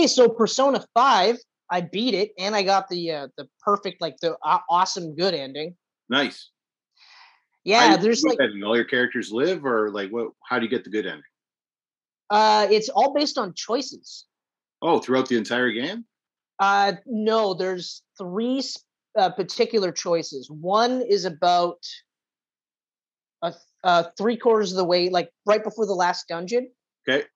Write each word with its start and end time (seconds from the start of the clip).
Hey, 0.00 0.06
so 0.06 0.30
Persona 0.30 0.82
5, 0.94 1.36
I 1.70 1.82
beat 1.82 2.14
it 2.14 2.30
and 2.38 2.56
I 2.56 2.62
got 2.62 2.88
the 2.88 3.12
uh, 3.12 3.28
the 3.36 3.46
perfect 3.60 4.00
like 4.00 4.16
the 4.22 4.34
uh, 4.42 4.60
awesome 4.70 5.14
good 5.14 5.34
ending. 5.34 5.76
Nice. 6.08 6.48
Yeah, 7.64 7.98
there's 7.98 8.24
like 8.24 8.38
ending? 8.40 8.64
all 8.64 8.74
your 8.74 8.86
characters 8.86 9.30
live 9.30 9.62
or 9.62 9.90
like 9.90 10.08
what 10.08 10.28
how 10.42 10.58
do 10.58 10.64
you 10.64 10.70
get 10.70 10.84
the 10.84 10.90
good 10.90 11.04
ending? 11.04 11.22
uh 12.30 12.66
it's 12.70 12.88
all 12.88 13.12
based 13.12 13.36
on 13.36 13.52
choices. 13.52 14.24
Oh, 14.80 15.00
throughout 15.00 15.28
the 15.28 15.36
entire 15.36 15.70
game? 15.70 16.06
Uh 16.58 16.94
no, 17.04 17.52
there's 17.52 18.02
three 18.16 18.62
uh, 19.18 19.28
particular 19.28 19.92
choices. 19.92 20.50
One 20.50 21.02
is 21.02 21.26
about 21.26 21.84
a, 23.42 23.52
uh 23.84 24.04
three 24.16 24.38
quarters 24.38 24.72
of 24.72 24.78
the 24.78 24.84
way 24.84 25.10
like 25.10 25.28
right 25.44 25.62
before 25.62 25.84
the 25.84 25.92
last 25.92 26.26
dungeon. 26.26 26.70
Okay. 27.06 27.26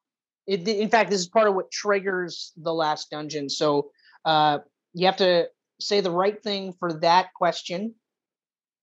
It, 0.46 0.66
in 0.68 0.90
fact, 0.90 1.10
this 1.10 1.20
is 1.20 1.28
part 1.28 1.48
of 1.48 1.54
what 1.54 1.70
triggers 1.70 2.52
the 2.56 2.72
last 2.72 3.10
dungeon. 3.10 3.48
So 3.48 3.90
uh, 4.24 4.58
you 4.92 5.06
have 5.06 5.16
to 5.16 5.48
say 5.80 6.00
the 6.00 6.10
right 6.10 6.42
thing 6.42 6.74
for 6.78 6.92
that 7.00 7.32
question 7.34 7.94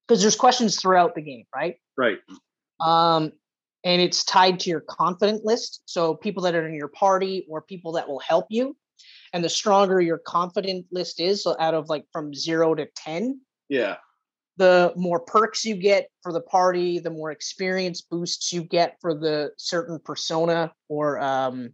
because 0.06 0.20
there's 0.20 0.36
questions 0.36 0.80
throughout 0.80 1.14
the 1.14 1.22
game, 1.22 1.44
right? 1.54 1.76
Right. 1.96 2.18
Um, 2.80 3.32
and 3.84 4.00
it's 4.00 4.24
tied 4.24 4.60
to 4.60 4.70
your 4.70 4.80
confidant 4.80 5.44
list. 5.44 5.82
So 5.86 6.14
people 6.14 6.42
that 6.44 6.54
are 6.54 6.66
in 6.66 6.74
your 6.74 6.88
party 6.88 7.46
or 7.48 7.62
people 7.62 7.92
that 7.92 8.08
will 8.08 8.20
help 8.20 8.46
you. 8.50 8.76
And 9.32 9.42
the 9.42 9.48
stronger 9.48 10.00
your 10.00 10.18
confidant 10.18 10.86
list 10.92 11.18
is, 11.18 11.42
so 11.42 11.56
out 11.58 11.74
of 11.74 11.88
like 11.88 12.04
from 12.12 12.34
zero 12.34 12.74
to 12.74 12.86
10, 12.96 13.40
Yeah. 13.68 13.96
The 14.58 14.92
more 14.96 15.20
perks 15.20 15.64
you 15.64 15.74
get 15.76 16.08
for 16.22 16.32
the 16.32 16.42
party, 16.42 16.98
the 16.98 17.10
more 17.10 17.30
experience 17.30 18.02
boosts 18.02 18.52
you 18.52 18.62
get 18.62 18.98
for 19.00 19.14
the 19.14 19.52
certain 19.56 19.98
persona 20.04 20.72
or 20.88 21.20
um, 21.20 21.70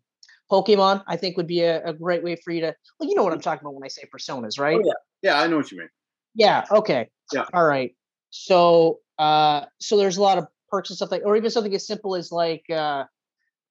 Pokemon. 0.50 1.02
I 1.06 1.16
think 1.16 1.36
would 1.36 1.48
be 1.48 1.62
a, 1.62 1.84
a 1.84 1.92
great 1.92 2.22
way 2.22 2.36
for 2.36 2.52
you 2.52 2.60
to. 2.60 2.74
Well, 2.98 3.08
you 3.08 3.16
know 3.16 3.24
what 3.24 3.32
I'm 3.32 3.40
talking 3.40 3.62
about 3.62 3.74
when 3.74 3.84
I 3.84 3.88
say 3.88 4.04
personas, 4.14 4.58
right? 4.58 4.76
Oh, 4.76 4.84
yeah. 4.84 4.92
Yeah, 5.22 5.40
I 5.40 5.48
know 5.48 5.56
what 5.56 5.72
you 5.72 5.78
mean. 5.78 5.88
Yeah. 6.34 6.64
Okay. 6.70 7.08
Yeah. 7.32 7.46
All 7.52 7.64
right. 7.64 7.96
So, 8.30 9.00
uh, 9.18 9.64
so 9.80 9.96
there's 9.96 10.16
a 10.16 10.22
lot 10.22 10.38
of 10.38 10.46
perks 10.68 10.90
and 10.90 10.96
stuff 10.96 11.10
like, 11.10 11.22
or 11.24 11.36
even 11.36 11.50
something 11.50 11.74
as 11.74 11.86
simple 11.86 12.14
as 12.14 12.30
like, 12.30 12.64
uh, 12.70 13.04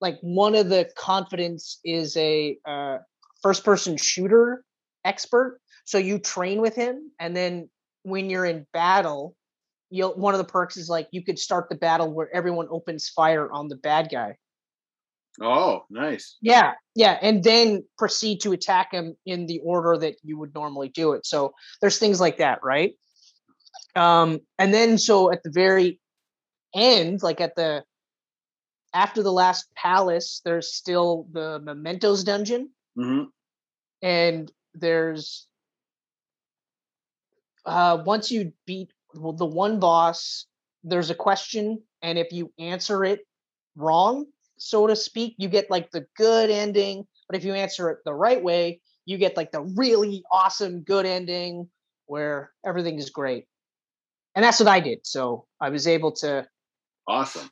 like 0.01 0.17
one 0.21 0.55
of 0.55 0.69
the 0.69 0.89
confidants 0.97 1.79
is 1.85 2.17
a 2.17 2.57
uh, 2.65 2.97
first 3.41 3.63
person 3.63 3.95
shooter 3.97 4.63
expert. 5.05 5.59
So 5.85 5.97
you 5.97 6.19
train 6.19 6.61
with 6.61 6.75
him, 6.75 7.11
and 7.19 7.35
then 7.35 7.69
when 8.07 8.29
you're 8.29 8.45
in 8.45 8.65
battle, 8.71 9.35
you'll 9.89 10.15
one 10.15 10.33
of 10.33 10.37
the 10.37 10.45
perks 10.45 10.77
is 10.77 10.87
like 10.87 11.07
you 11.11 11.23
could 11.23 11.37
start 11.37 11.67
the 11.69 11.75
battle 11.75 12.11
where 12.11 12.33
everyone 12.33 12.67
opens 12.71 13.09
fire 13.09 13.51
on 13.51 13.67
the 13.67 13.75
bad 13.75 14.09
guy. 14.09 14.37
Oh, 15.41 15.83
nice. 15.89 16.37
Yeah, 16.41 16.73
yeah, 16.95 17.19
and 17.21 17.43
then 17.43 17.83
proceed 17.97 18.41
to 18.41 18.53
attack 18.53 18.91
him 18.91 19.15
in 19.25 19.45
the 19.45 19.59
order 19.63 19.97
that 19.97 20.15
you 20.23 20.39
would 20.39 20.55
normally 20.55 20.89
do 20.89 21.13
it. 21.13 21.25
So 21.25 21.53
there's 21.81 21.99
things 21.99 22.19
like 22.19 22.37
that, 22.37 22.59
right? 22.63 22.93
Um, 23.95 24.39
and 24.57 24.73
then 24.73 24.97
so 24.97 25.31
at 25.31 25.43
the 25.43 25.51
very 25.51 25.99
end, 26.73 27.21
like 27.21 27.41
at 27.41 27.55
the 27.55 27.83
after 28.93 29.21
the 29.21 29.33
last 29.33 29.67
palace, 29.75 30.41
there's 30.45 30.73
still 30.73 31.27
the 31.33 31.59
mementos 31.59 32.23
dungeon, 32.23 32.71
hmm 32.95 33.23
and 34.01 34.51
there's 34.75 35.47
uh 37.67 38.03
once 38.05 38.31
you 38.31 38.53
beat 38.65 38.91
the 39.13 39.45
one 39.45 39.79
boss, 39.79 40.47
there's 40.83 41.11
a 41.11 41.15
question, 41.15 41.83
and 42.01 42.17
if 42.17 42.31
you 42.33 42.53
answer 42.59 43.05
it 43.05 43.21
wrong, 43.75 44.25
so 44.57 44.87
to 44.87 44.95
speak, 44.95 45.35
you 45.37 45.49
get 45.49 45.69
like 45.71 45.91
the 45.91 46.05
good 46.17 46.49
ending. 46.49 47.05
But 47.29 47.37
if 47.37 47.45
you 47.45 47.53
answer 47.53 47.89
it 47.91 47.99
the 48.05 48.13
right 48.13 48.43
way, 48.43 48.81
you 49.05 49.17
get 49.17 49.37
like 49.37 49.51
the 49.51 49.61
really 49.61 50.23
awesome 50.31 50.83
good 50.83 51.05
ending 51.05 51.69
where 52.07 52.51
everything 52.65 52.97
is 52.99 53.09
great. 53.11 53.45
And 54.35 54.45
that's 54.45 54.59
what 54.59 54.69
I 54.69 54.79
did. 54.79 54.99
So 55.03 55.45
I 55.61 55.69
was 55.69 55.87
able 55.87 56.11
to, 56.13 56.47
Awesome. 57.07 57.49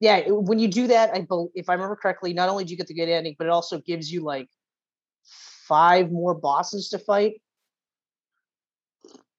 yeah. 0.00 0.22
When 0.28 0.58
you 0.58 0.68
do 0.68 0.88
that, 0.88 1.10
I 1.14 1.22
bel 1.22 1.50
if 1.54 1.68
I 1.70 1.74
remember 1.74 1.96
correctly, 1.96 2.34
not 2.34 2.48
only 2.48 2.64
do 2.64 2.72
you 2.72 2.76
get 2.76 2.88
the 2.88 2.94
good 2.94 3.08
ending, 3.08 3.36
but 3.38 3.46
it 3.46 3.50
also 3.50 3.78
gives 3.80 4.12
you 4.12 4.22
like 4.22 4.48
five 5.68 6.10
more 6.12 6.34
bosses 6.34 6.88
to 6.90 6.98
fight. 6.98 7.34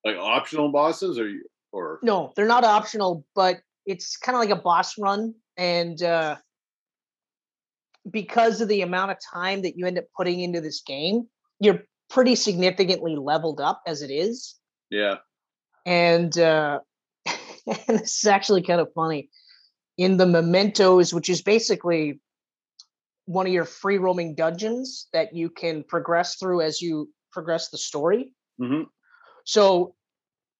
Like 0.05 0.17
optional 0.17 0.71
bosses 0.71 1.17
or 1.19 1.27
you- 1.27 1.49
or 1.71 1.99
No, 2.03 2.31
they're 2.35 2.45
not 2.45 2.63
optional, 2.63 3.25
but 3.35 3.59
it's 3.85 4.15
kind 4.17 4.35
of 4.35 4.39
like 4.39 4.57
a 4.57 4.61
boss 4.61 4.97
run. 4.97 5.33
And 5.57 6.01
uh, 6.01 6.37
because 8.09 8.61
of 8.61 8.67
the 8.67 8.81
amount 8.81 9.11
of 9.11 9.17
time 9.33 9.63
that 9.63 9.77
you 9.77 9.85
end 9.85 9.97
up 9.97 10.05
putting 10.15 10.39
into 10.39 10.61
this 10.61 10.81
game, 10.81 11.27
you're 11.59 11.83
pretty 12.09 12.35
significantly 12.35 13.15
leveled 13.15 13.59
up 13.59 13.81
as 13.87 14.01
it 14.01 14.11
is. 14.11 14.55
yeah. 14.89 15.15
And, 15.87 16.35
uh, 16.37 16.79
and 17.27 17.99
this 17.99 18.23
is 18.23 18.27
actually 18.27 18.63
kind 18.63 18.81
of 18.81 18.89
funny. 18.93 19.29
In 19.97 20.17
the 20.17 20.25
mementos, 20.25 21.13
which 21.13 21.29
is 21.29 21.41
basically 21.41 22.19
one 23.25 23.47
of 23.47 23.53
your 23.53 23.65
free 23.65 23.97
roaming 23.97 24.35
dungeons 24.35 25.07
that 25.13 25.33
you 25.35 25.49
can 25.49 25.83
progress 25.83 26.35
through 26.35 26.61
as 26.61 26.81
you 26.81 27.09
progress 27.31 27.69
the 27.69 27.77
story. 27.77 28.33
hmm 28.59 28.83
So 29.45 29.95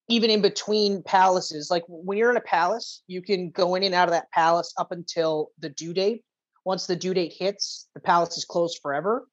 even 0.07 0.29
in 0.29 0.41
between 0.41 1.03
palaces, 1.03 1.69
like 1.69 1.84
when 1.88 2.18
you're 2.18 2.31
in 2.31 2.38
a 2.38 2.41
palace, 2.41 3.03
you 3.07 3.22
can 3.22 3.50
go 3.50 3.75
in 3.75 3.84
and 3.84 3.94
out 3.94 4.07
of 4.07 4.13
that 4.13 4.31
palace 4.31 4.73
up 4.78 4.91
until 4.91 5.50
the 5.59 5.69
due 5.69 5.94
date. 5.94 6.23
Once 6.63 6.88
the 6.88 6.96
due 6.96 7.13
date 7.13 7.34
hits, 7.38 7.88
the 7.94 8.00
palace 8.00 8.38
is 8.38 8.46
closed 8.46 8.79
forever. 8.81 9.28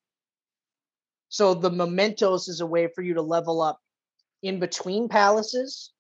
So 1.29 1.55
the 1.55 1.71
mementos 1.71 2.49
is 2.49 2.61
a 2.61 2.67
way 2.67 2.89
for 2.95 3.03
you 3.03 3.15
to 3.15 3.23
level 3.23 3.63
up 3.63 3.79
in 4.43 4.61
between 4.61 5.09
palaces, 5.09 5.93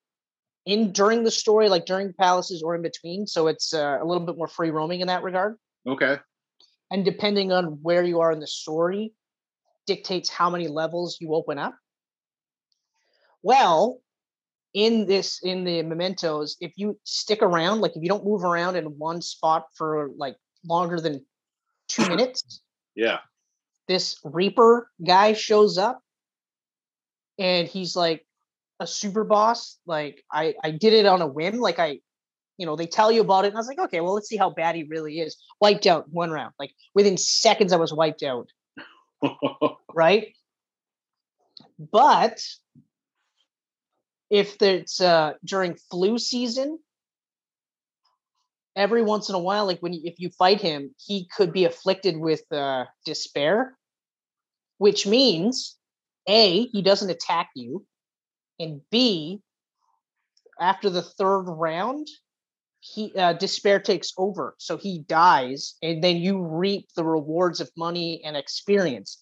in 0.66 0.92
during 0.92 1.24
the 1.24 1.30
story, 1.30 1.68
like 1.68 1.86
during 1.86 2.12
palaces 2.12 2.62
or 2.62 2.74
in 2.74 2.82
between. 2.82 3.26
So 3.26 3.46
it's 3.46 3.72
uh, 3.72 3.98
a 4.00 4.04
little 4.04 4.26
bit 4.26 4.36
more 4.36 4.48
free 4.48 4.70
roaming 4.70 5.00
in 5.00 5.08
that 5.08 5.22
regard. 5.22 5.56
Okay. 5.86 6.18
And 6.90 7.04
depending 7.04 7.52
on 7.52 7.78
where 7.82 8.02
you 8.02 8.20
are 8.20 8.32
in 8.32 8.40
the 8.40 8.46
story, 8.46 9.14
dictates 9.86 10.28
how 10.28 10.50
many 10.50 10.68
levels 10.68 11.16
you 11.20 11.34
open 11.34 11.58
up. 11.58 11.74
Well, 13.42 14.00
in 14.74 15.06
this 15.06 15.40
in 15.42 15.64
the 15.64 15.82
mementos, 15.82 16.56
if 16.60 16.72
you 16.76 16.98
stick 17.04 17.42
around, 17.42 17.80
like 17.80 17.96
if 17.96 18.02
you 18.02 18.08
don't 18.08 18.24
move 18.24 18.44
around 18.44 18.76
in 18.76 18.86
one 18.98 19.20
spot 19.20 19.66
for 19.76 20.10
like 20.16 20.36
longer 20.64 21.00
than 21.00 21.24
two 21.88 22.08
minutes, 22.08 22.60
Yeah. 22.94 23.18
this 23.88 24.18
Reaper 24.24 24.90
guy 25.04 25.32
shows 25.32 25.78
up 25.78 26.00
and 27.38 27.66
he's 27.66 27.96
like 27.96 28.26
a 28.80 28.86
super 28.86 29.24
boss. 29.24 29.78
Like 29.86 30.22
I 30.32 30.54
I 30.62 30.70
did 30.70 30.92
it 30.92 31.06
on 31.06 31.20
a 31.22 31.26
whim. 31.26 31.58
Like 31.58 31.78
I, 31.78 31.98
you 32.58 32.66
know, 32.66 32.76
they 32.76 32.86
tell 32.86 33.10
you 33.10 33.20
about 33.22 33.44
it, 33.44 33.48
and 33.48 33.56
I 33.56 33.60
was 33.60 33.68
like, 33.68 33.78
okay, 33.78 34.00
well, 34.00 34.14
let's 34.14 34.28
see 34.28 34.36
how 34.36 34.50
bad 34.50 34.74
he 34.74 34.84
really 34.84 35.20
is. 35.20 35.36
Wiped 35.60 35.86
out 35.86 36.06
one 36.10 36.30
round. 36.30 36.52
Like 36.58 36.72
within 36.94 37.16
seconds, 37.16 37.72
I 37.72 37.76
was 37.76 37.92
wiped 37.92 38.22
out. 38.22 38.48
Right. 39.94 40.28
But 41.78 42.42
if 44.32 44.62
it's 44.62 44.98
uh 45.00 45.34
during 45.44 45.76
flu 45.90 46.18
season, 46.18 46.78
every 48.74 49.02
once 49.02 49.28
in 49.28 49.34
a 49.34 49.38
while, 49.38 49.66
like 49.66 49.80
when 49.80 49.92
you, 49.92 50.00
if 50.04 50.18
you 50.18 50.30
fight 50.30 50.60
him, 50.60 50.94
he 50.96 51.28
could 51.36 51.52
be 51.52 51.66
afflicted 51.66 52.16
with 52.16 52.40
uh 52.50 52.86
despair, 53.04 53.76
which 54.78 55.06
means 55.06 55.76
A, 56.26 56.64
he 56.68 56.80
doesn't 56.80 57.10
attack 57.10 57.50
you, 57.54 57.84
and 58.58 58.80
B, 58.90 59.42
after 60.58 60.88
the 60.88 61.02
third 61.02 61.42
round, 61.42 62.08
he 62.80 63.12
uh, 63.14 63.34
despair 63.34 63.80
takes 63.80 64.12
over, 64.16 64.54
so 64.58 64.78
he 64.78 65.00
dies, 65.00 65.74
and 65.82 66.02
then 66.02 66.16
you 66.16 66.42
reap 66.42 66.88
the 66.96 67.04
rewards 67.04 67.60
of 67.60 67.70
money 67.76 68.22
and 68.24 68.36
experience. 68.36 69.20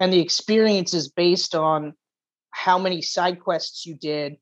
And 0.00 0.10
the 0.12 0.20
experience 0.20 0.94
is 0.94 1.10
based 1.10 1.54
on 1.54 1.92
how 2.50 2.78
many 2.78 3.02
side 3.02 3.40
quests 3.40 3.86
you 3.86 3.94
did, 3.94 4.36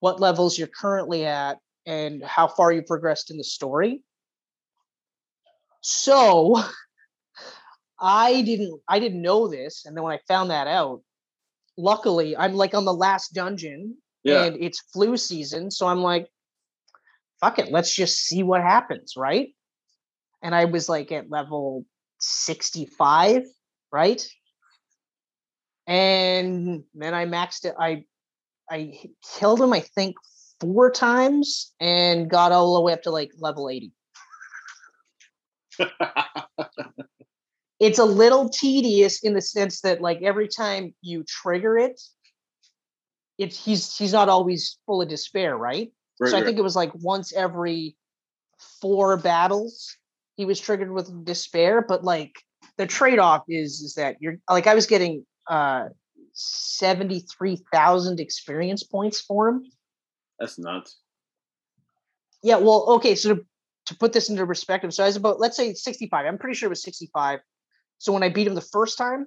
what 0.00 0.20
levels 0.20 0.58
you're 0.58 0.68
currently 0.68 1.24
at, 1.24 1.58
and 1.86 2.22
how 2.24 2.48
far 2.48 2.72
you 2.72 2.82
progressed 2.82 3.30
in 3.30 3.36
the 3.36 3.44
story. 3.44 4.02
So 5.80 6.62
I 8.00 8.42
didn't 8.42 8.80
I 8.88 8.98
didn't 8.98 9.22
know 9.22 9.48
this, 9.48 9.86
and 9.86 9.96
then 9.96 10.04
when 10.04 10.14
I 10.14 10.20
found 10.28 10.50
that 10.50 10.66
out, 10.66 11.02
luckily 11.76 12.36
I'm 12.36 12.54
like 12.54 12.74
on 12.74 12.84
the 12.84 12.94
last 12.94 13.32
dungeon 13.34 13.96
yeah. 14.22 14.44
and 14.44 14.56
it's 14.60 14.80
flu 14.92 15.16
season, 15.16 15.70
so 15.70 15.86
I'm 15.86 16.00
like, 16.00 16.28
fuck 17.40 17.58
it, 17.58 17.70
let's 17.70 17.94
just 17.94 18.18
see 18.18 18.42
what 18.42 18.62
happens, 18.62 19.14
right? 19.16 19.48
And 20.42 20.54
I 20.54 20.66
was 20.66 20.88
like 20.88 21.12
at 21.12 21.30
level 21.30 21.84
65, 22.18 23.44
right? 23.92 24.28
And 25.86 26.84
then 26.94 27.14
I 27.14 27.26
maxed 27.26 27.64
it. 27.64 27.74
I 27.78 28.04
I 28.70 28.98
killed 29.38 29.60
him, 29.60 29.72
I 29.72 29.80
think, 29.80 30.16
four 30.60 30.90
times 30.90 31.72
and 31.80 32.28
got 32.28 32.52
all 32.52 32.74
the 32.74 32.80
way 32.80 32.92
up 32.92 33.02
to 33.02 33.10
like 33.10 33.30
level 33.38 33.70
80. 33.70 33.92
it's 37.78 37.98
a 37.98 38.04
little 38.04 38.48
tedious 38.48 39.22
in 39.22 39.34
the 39.34 39.40
sense 39.40 39.82
that 39.82 40.00
like 40.00 40.22
every 40.22 40.48
time 40.48 40.94
you 41.02 41.24
trigger 41.24 41.78
it, 41.78 42.00
it's 43.38 43.62
he's 43.62 43.96
he's 43.96 44.12
not 44.12 44.28
always 44.28 44.78
full 44.86 45.02
of 45.02 45.08
despair, 45.08 45.56
right? 45.56 45.92
Right, 46.18 46.30
so 46.30 46.36
I 46.36 46.40
right. 46.40 46.46
think 46.46 46.58
it 46.58 46.62
was 46.62 46.76
like 46.76 46.92
once 46.94 47.32
every 47.34 47.96
four 48.80 49.16
battles 49.18 49.96
he 50.36 50.44
was 50.44 50.60
triggered 50.60 50.90
with 50.90 51.24
despair. 51.24 51.82
But 51.86 52.04
like 52.04 52.32
the 52.78 52.86
trade-off 52.86 53.44
is 53.48 53.80
is 53.80 53.94
that 53.94 54.16
you're 54.20 54.38
like 54.48 54.66
I 54.66 54.74
was 54.74 54.86
getting 54.86 55.26
uh 55.48 55.88
73,000 56.36 58.20
experience 58.20 58.82
points 58.82 59.20
for 59.20 59.48
him. 59.48 59.64
That's 60.38 60.58
nuts. 60.58 60.98
Yeah, 62.42 62.58
well, 62.58 62.84
okay, 62.96 63.14
so 63.14 63.36
to, 63.36 63.46
to 63.86 63.96
put 63.96 64.12
this 64.12 64.28
into 64.28 64.46
perspective, 64.46 64.92
so 64.92 65.02
I 65.02 65.06
was 65.06 65.16
about 65.16 65.40
let's 65.40 65.56
say 65.56 65.72
65. 65.72 66.26
I'm 66.26 66.38
pretty 66.38 66.54
sure 66.54 66.66
it 66.66 66.70
was 66.70 66.82
65. 66.82 67.40
So 67.98 68.12
when 68.12 68.22
I 68.22 68.28
beat 68.28 68.46
him 68.46 68.54
the 68.54 68.60
first 68.60 68.98
time, 68.98 69.26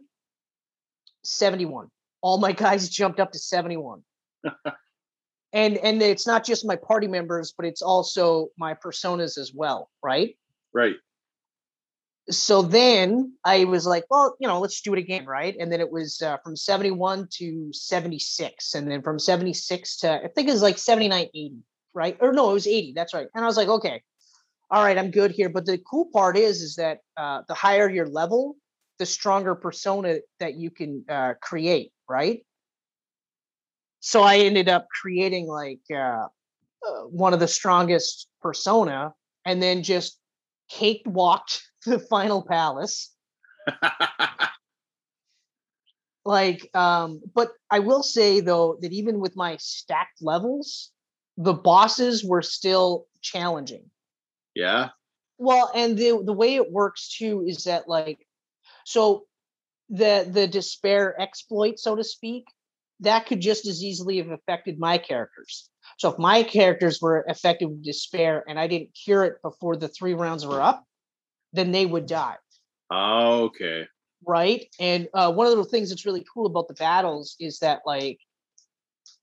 71. 1.24 1.88
All 2.22 2.38
my 2.38 2.52
guys 2.64 2.90
jumped 2.90 3.20
up 3.20 3.32
to 3.32 3.40
71. 3.40 4.04
and 5.54 5.78
and 5.78 6.02
it's 6.02 6.28
not 6.28 6.46
just 6.46 6.66
my 6.66 6.76
party 6.76 7.08
members, 7.08 7.54
but 7.56 7.66
it's 7.66 7.82
also 7.82 8.50
my 8.58 8.74
personas 8.74 9.38
as 9.38 9.52
well, 9.54 9.90
right? 10.04 10.38
Right. 10.74 10.96
So 12.30 12.62
then 12.62 13.34
I 13.44 13.64
was 13.64 13.88
like, 13.88 14.06
well, 14.10 14.36
you 14.40 14.48
know, 14.48 14.60
let's 14.60 14.82
do 14.82 14.94
it 14.94 15.00
again, 15.00 15.26
right? 15.26 15.56
And 15.60 15.72
then 15.72 15.80
it 15.80 15.92
was 15.92 16.22
uh, 16.22 16.38
from 16.44 16.56
71 16.56 17.28
to 17.38 17.70
76, 17.74 18.76
and 18.76 18.90
then 18.90 19.02
from 19.02 19.18
76 19.18 19.98
to 19.98 20.12
I 20.24 20.28
think 20.28 20.48
it 20.48 20.52
was 20.52 20.62
like 20.62 20.78
79, 20.78 21.28
80, 21.34 21.56
right? 21.94 22.18
Or 22.20 22.32
no, 22.32 22.52
it 22.52 22.54
was 22.54 22.68
80. 22.68 22.94
That's 22.94 23.14
right. 23.14 23.28
And 23.34 23.44
I 23.44 23.48
was 23.48 23.58
like, 23.58 23.68
okay, 23.68 24.04
all 24.70 24.84
right, 24.84 24.98
I'm 24.98 25.10
good 25.12 25.32
here. 25.32 25.50
But 25.50 25.66
the 25.66 25.80
cool 25.80 26.10
part 26.14 26.38
is, 26.38 26.62
is 26.62 26.76
that 26.76 27.00
uh, 27.18 27.42
the 27.48 27.56
higher 27.56 27.90
your 27.90 28.08
level, 28.08 28.56
the 29.00 29.06
stronger 29.06 29.56
persona 29.56 30.20
that 30.40 30.56
you 30.56 30.70
can 30.70 31.06
uh, 31.10 31.34
create, 31.42 31.92
right? 32.08 32.46
So 34.02 34.22
I 34.22 34.38
ended 34.38 34.70
up 34.70 34.88
creating 35.02 35.48
like 35.48 35.82
uh, 35.92 36.28
uh, 36.88 37.02
one 37.10 37.34
of 37.34 37.40
the 37.40 37.48
strongest 37.48 38.28
persona, 38.42 39.14
and 39.46 39.62
then 39.62 39.84
just 39.84 40.20
cake 40.70 41.02
walked 41.06 41.54
to 41.54 41.62
the 41.90 42.00
final 42.00 42.44
palace. 42.44 43.14
Like, 46.26 46.70
um, 46.76 47.22
but 47.34 47.50
I 47.72 47.80
will 47.80 48.04
say 48.04 48.40
though 48.42 48.78
that 48.82 48.94
even 48.94 49.20
with 49.20 49.36
my 49.36 49.58
stacked 49.58 50.22
levels, 50.22 50.92
the 51.38 51.54
bosses 51.54 52.24
were 52.24 52.42
still 52.42 53.08
challenging. 53.22 53.90
yeah. 54.56 54.90
Well, 55.38 55.72
and 55.74 55.98
the 55.98 56.22
the 56.24 56.34
way 56.34 56.56
it 56.56 56.72
works 56.72 57.16
too 57.18 57.44
is 57.48 57.64
that 57.64 57.88
like 57.88 58.20
so 58.86 59.26
the 59.90 60.28
the 60.30 60.48
despair 60.48 61.20
exploit, 61.20 61.80
so 61.80 61.96
to 61.96 62.04
speak, 62.04 62.46
that 63.02 63.26
could 63.26 63.42
just 63.42 63.66
as 63.68 63.84
easily 63.84 64.18
have 64.18 64.30
affected 64.30 64.80
my 64.80 64.98
characters. 64.98 65.70
So 65.98 66.12
if 66.12 66.20
my 66.20 66.44
characters 66.44 67.02
were 67.02 67.26
affected 67.28 67.68
with 67.68 67.84
despair 67.84 68.44
and 68.48 68.60
I 68.60 68.68
didn't 68.68 68.94
cure 68.94 69.24
it 69.26 69.42
before 69.42 69.78
the 69.78 69.88
three 69.88 70.14
rounds 70.14 70.46
were 70.46 70.62
up, 70.62 70.86
then 71.54 71.72
they 71.72 71.86
would 71.86 72.06
die. 72.06 72.36
Okay. 72.92 73.88
Right. 74.26 74.66
And 74.80 75.08
uh, 75.14 75.32
one 75.32 75.48
of 75.48 75.58
the 75.58 75.64
things 75.64 75.90
that's 75.90 76.06
really 76.06 76.26
cool 76.34 76.46
about 76.46 76.68
the 76.68 76.74
battles 76.74 77.36
is 77.40 77.60
that 77.60 77.82
like 77.86 78.20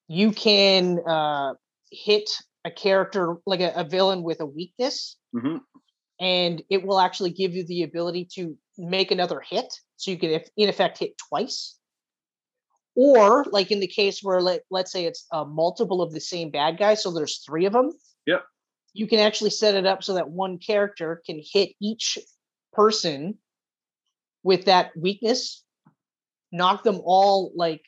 you 0.09 0.33
can 0.33 1.01
uh, 1.07 1.55
hit 1.91 2.31
a 2.65 2.71
character 2.71 3.37
like 3.47 3.61
a, 3.61 3.73
a 3.77 3.85
villain 3.85 4.23
with 4.23 4.41
a 4.41 4.47
weakness 4.47 5.17
hmm 5.33 5.59
and 6.19 6.63
it 6.71 6.83
will 6.83 6.99
actually 6.99 7.29
give 7.31 7.55
you 7.55 7.63
the 7.67 7.83
ability 7.83 8.27
to 8.33 8.57
make 8.79 9.11
another 9.11 9.39
hit 9.39 9.73
so 9.97 10.11
you 10.11 10.19
can 10.19 10.31
if- 10.31 10.49
in 10.57 10.69
effect 10.69 10.99
hit 10.99 11.13
twice 11.29 11.77
or 12.97 13.45
like 13.51 13.71
in 13.71 13.81
the 13.81 13.87
case 13.87 14.21
where 14.23 14.41
let, 14.41 14.63
let's 14.71 14.91
say 14.91 15.05
it's 15.05 15.27
a 15.31 15.45
multiple 15.45 16.03
of 16.03 16.13
the 16.13 16.21
same 16.21 16.51
bad 16.51 16.79
guy 16.79 16.95
so 16.95 17.13
there's 17.13 17.39
three 17.47 17.67
of 17.67 17.73
them. 17.73 17.93
You 18.97 19.07
can 19.07 19.19
actually 19.19 19.51
set 19.51 19.75
it 19.75 19.87
up 19.87 20.03
so 20.03 20.15
that 20.15 20.31
one 20.31 20.59
character 20.59 21.23
can 21.27 21.41
hit 21.53 21.71
each 21.81 22.19
person 22.73 23.39
with 24.43 24.67
that 24.67 24.91
weakness 24.97 25.65
knock 26.53 26.83
them 26.83 27.01
all 27.05 27.53
like 27.55 27.83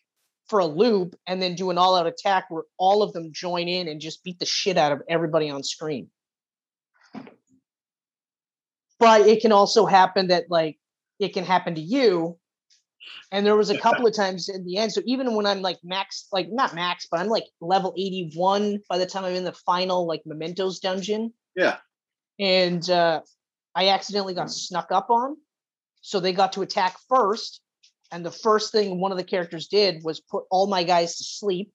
for 0.48 0.60
a 0.60 0.66
loop 0.66 1.14
and 1.26 1.42
then 1.42 1.54
do 1.54 1.70
an 1.70 1.78
all-out 1.78 2.06
attack 2.06 2.46
where 2.48 2.64
all 2.78 3.02
of 3.02 3.12
them 3.12 3.30
join 3.32 3.68
in 3.68 3.88
and 3.88 4.00
just 4.00 4.24
beat 4.24 4.38
the 4.38 4.46
shit 4.46 4.78
out 4.78 4.92
of 4.92 5.02
everybody 5.08 5.50
on 5.50 5.62
screen. 5.62 6.08
But 8.98 9.22
it 9.22 9.42
can 9.42 9.52
also 9.52 9.86
happen 9.86 10.28
that 10.28 10.44
like 10.48 10.78
it 11.20 11.34
can 11.34 11.44
happen 11.44 11.74
to 11.74 11.80
you 11.80 12.38
and 13.32 13.44
there 13.44 13.56
was 13.56 13.70
a 13.70 13.78
couple 13.78 14.06
of 14.06 14.14
times 14.14 14.48
in 14.48 14.64
the 14.64 14.76
end 14.76 14.92
so 14.92 15.00
even 15.06 15.34
when 15.34 15.46
i'm 15.46 15.62
like 15.62 15.78
max 15.82 16.26
like 16.32 16.48
not 16.50 16.74
max 16.74 17.06
but 17.10 17.20
i'm 17.20 17.28
like 17.28 17.44
level 17.60 17.94
81 17.96 18.80
by 18.88 18.98
the 18.98 19.06
time 19.06 19.24
i'm 19.24 19.34
in 19.34 19.44
the 19.44 19.52
final 19.52 20.06
like 20.06 20.22
mementos 20.26 20.80
dungeon. 20.80 21.32
Yeah. 21.56 21.76
and 22.38 22.88
uh 22.90 23.20
i 23.74 23.88
accidentally 23.88 24.34
got 24.34 24.50
snuck 24.50 24.92
up 24.92 25.10
on 25.10 25.36
so 26.00 26.20
they 26.20 26.32
got 26.32 26.52
to 26.52 26.62
attack 26.62 26.96
first 27.08 27.60
and 28.10 28.24
the 28.24 28.30
first 28.30 28.72
thing 28.72 29.00
one 29.00 29.12
of 29.12 29.18
the 29.18 29.24
characters 29.24 29.68
did 29.68 30.02
was 30.02 30.20
put 30.20 30.44
all 30.50 30.66
my 30.66 30.82
guys 30.82 31.16
to 31.16 31.24
sleep. 31.24 31.72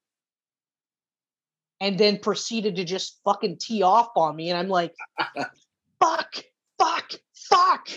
And 1.79 1.97
then 1.97 2.19
proceeded 2.19 2.77
to 2.77 2.85
just 2.85 3.19
fucking 3.25 3.57
tee 3.59 3.83
off 3.83 4.11
on 4.15 4.35
me 4.37 4.49
and 4.49 4.57
i'm 4.57 4.69
like 4.69 4.93
fuck 5.99 6.33
fuck 6.79 7.11
fuck 7.33 7.89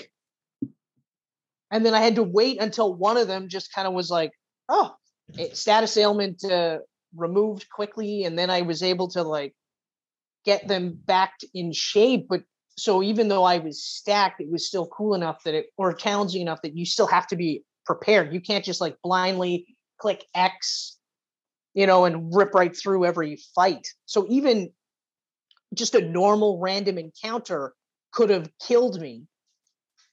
and 1.70 1.84
then 1.84 1.94
i 1.94 2.00
had 2.00 2.16
to 2.16 2.22
wait 2.22 2.60
until 2.60 2.94
one 2.94 3.16
of 3.16 3.28
them 3.28 3.48
just 3.48 3.72
kind 3.72 3.86
of 3.86 3.94
was 3.94 4.10
like 4.10 4.32
oh 4.68 4.94
it, 5.38 5.56
status 5.56 5.96
ailment 5.96 6.44
uh, 6.44 6.78
removed 7.14 7.68
quickly 7.70 8.24
and 8.24 8.38
then 8.38 8.50
i 8.50 8.62
was 8.62 8.82
able 8.82 9.08
to 9.08 9.22
like 9.22 9.54
get 10.44 10.68
them 10.68 10.98
back 11.06 11.34
in 11.54 11.72
shape 11.72 12.26
but 12.28 12.42
so 12.76 13.02
even 13.02 13.28
though 13.28 13.44
i 13.44 13.58
was 13.58 13.82
stacked 13.82 14.40
it 14.40 14.50
was 14.50 14.66
still 14.66 14.86
cool 14.86 15.14
enough 15.14 15.42
that 15.44 15.54
it 15.54 15.66
or 15.76 15.92
challenging 15.92 16.42
enough 16.42 16.62
that 16.62 16.76
you 16.76 16.84
still 16.84 17.06
have 17.06 17.26
to 17.26 17.36
be 17.36 17.64
prepared. 17.86 18.34
You 18.34 18.40
can't 18.40 18.64
just 18.64 18.80
like 18.80 18.98
blindly 19.02 19.76
click 19.98 20.26
x 20.34 20.98
you 21.72 21.86
know 21.86 22.04
and 22.04 22.34
rip 22.34 22.52
right 22.52 22.76
through 22.76 23.06
every 23.06 23.38
fight. 23.54 23.86
So 24.04 24.26
even 24.28 24.70
just 25.74 25.94
a 25.94 26.06
normal 26.06 26.58
random 26.58 26.98
encounter 26.98 27.72
could 28.12 28.30
have 28.30 28.50
killed 28.66 29.00
me 29.00 29.22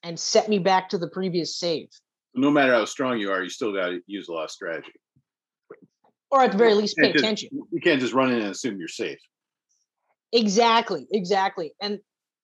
and 0.04 0.20
set 0.20 0.50
me 0.50 0.60
back 0.60 0.90
to 0.90 0.98
the 0.98 1.08
previous 1.08 1.58
save 1.58 1.88
No 2.36 2.52
matter 2.52 2.74
how 2.74 2.86
strong 2.86 3.20
you 3.20 3.32
are, 3.32 3.42
you 3.44 3.50
still 3.50 3.74
got 3.74 3.88
to 3.88 4.02
use 4.08 4.28
a 4.28 4.34
lot 4.34 4.46
of 4.46 4.52
strategy. 4.52 4.92
or 6.32 6.42
at 6.44 6.52
the 6.52 6.58
very 6.58 6.74
least 6.74 6.98
pay 6.98 7.12
just- 7.12 7.24
attention 7.24 7.50
You 7.72 7.82
can't 7.82 8.02
just 8.02 8.14
run 8.14 8.32
in 8.32 8.40
and 8.40 8.48
assume 8.52 8.78
you're 8.80 8.88
safe. 8.88 9.20
Exactly, 10.32 11.08
exactly. 11.12 11.74
And 11.82 12.00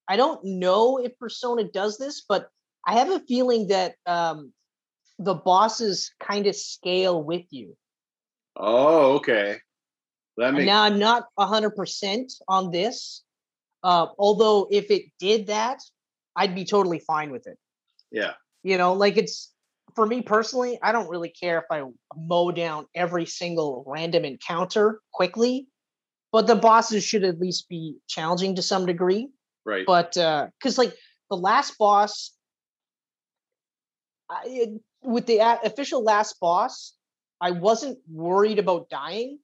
I 0.07 0.15
don't 0.15 0.43
know 0.43 0.97
if 0.97 1.17
Persona 1.17 1.63
does 1.63 1.97
this, 1.97 2.23
but 2.27 2.49
I 2.85 2.93
have 2.93 3.09
a 3.09 3.19
feeling 3.21 3.67
that 3.67 3.95
um, 4.05 4.53
the 5.17 5.33
bosses 5.33 6.11
kind 6.19 6.45
of 6.47 6.55
scale 6.55 7.21
with 7.21 7.45
you. 7.49 7.75
Oh, 8.55 9.13
okay. 9.17 9.57
That 10.37 10.49
And 10.49 10.57
makes 10.57 10.67
now 10.67 10.83
I'm 10.83 10.99
not 10.99 11.25
100% 11.37 12.31
on 12.47 12.71
this. 12.71 13.23
Uh, 13.83 14.07
although, 14.17 14.67
if 14.69 14.91
it 14.91 15.05
did 15.19 15.47
that, 15.47 15.79
I'd 16.39 16.55
be 16.55 16.65
totally 16.65 16.99
fine 16.99 17.31
with 17.31 17.45
it. 17.47 17.57
yeah. 18.11 18.33
You 18.63 18.77
know, 18.77 18.93
like 18.93 19.17
it's 19.17 19.53
for 19.95 20.05
me 20.05 20.21
personally, 20.21 20.79
I 20.81 20.91
don't 20.91 21.09
really 21.09 21.29
care 21.29 21.59
if 21.59 21.65
I 21.71 21.83
mow 22.15 22.51
down 22.51 22.87
every 22.93 23.25
single 23.25 23.83
random 23.87 24.25
encounter 24.25 24.99
quickly, 25.13 25.67
but 26.31 26.47
the 26.47 26.55
bosses 26.55 27.03
should 27.03 27.23
at 27.23 27.39
least 27.39 27.69
be 27.69 27.97
challenging 28.07 28.55
to 28.55 28.61
some 28.61 28.85
degree. 28.85 29.29
Right. 29.65 29.85
but 29.85 30.17
uh 30.17 30.47
because 30.57 30.77
like 30.77 30.95
the 31.29 31.35
last 31.37 31.77
boss 31.77 32.31
I, 34.29 34.67
with 35.03 35.25
the 35.27 35.39
official 35.63 36.01
last 36.01 36.39
boss 36.39 36.95
i 37.41 37.51
wasn't 37.51 37.99
worried 38.09 38.57
about 38.57 38.89
dying 38.89 39.37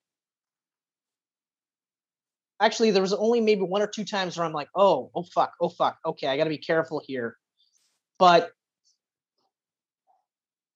actually 2.60 2.92
there 2.92 3.02
was 3.02 3.14
only 3.14 3.42
maybe 3.42 3.62
one 3.62 3.82
or 3.82 3.88
two 3.88 4.06
times 4.06 4.38
where 4.38 4.46
i'm 4.46 4.54
like 4.54 4.70
oh 4.76 5.12
oh 5.16 5.24
fuck 5.34 5.54
oh 5.62 5.70
fuck 5.70 5.98
okay 6.06 6.28
i 6.28 6.38
gotta 6.38 6.50
be 6.50 6.58
careful 6.58 7.02
here 7.06 7.36
but 8.18 8.52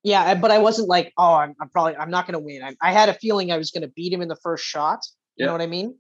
yeah 0.04 0.34
but 0.36 0.52
i 0.52 0.58
wasn't 0.58 0.88
like 0.88 1.14
oh 1.18 1.36
i'm, 1.36 1.56
I'm 1.62 1.70
probably 1.70 1.96
i'm 1.96 2.10
not 2.10 2.26
gonna 2.26 2.40
win 2.40 2.64
I, 2.64 2.76
I 2.82 2.92
had 2.92 3.10
a 3.10 3.14
feeling 3.14 3.52
i 3.52 3.58
was 3.58 3.72
gonna 3.72 3.88
beat 3.88 4.14
him 4.14 4.22
in 4.22 4.28
the 4.28 4.38
first 4.38 4.64
shot 4.64 5.00
you 5.36 5.44
Yeah. 5.44 5.48
know 5.48 5.52
what 5.54 5.62
i 5.62 5.68
mean 5.68 5.96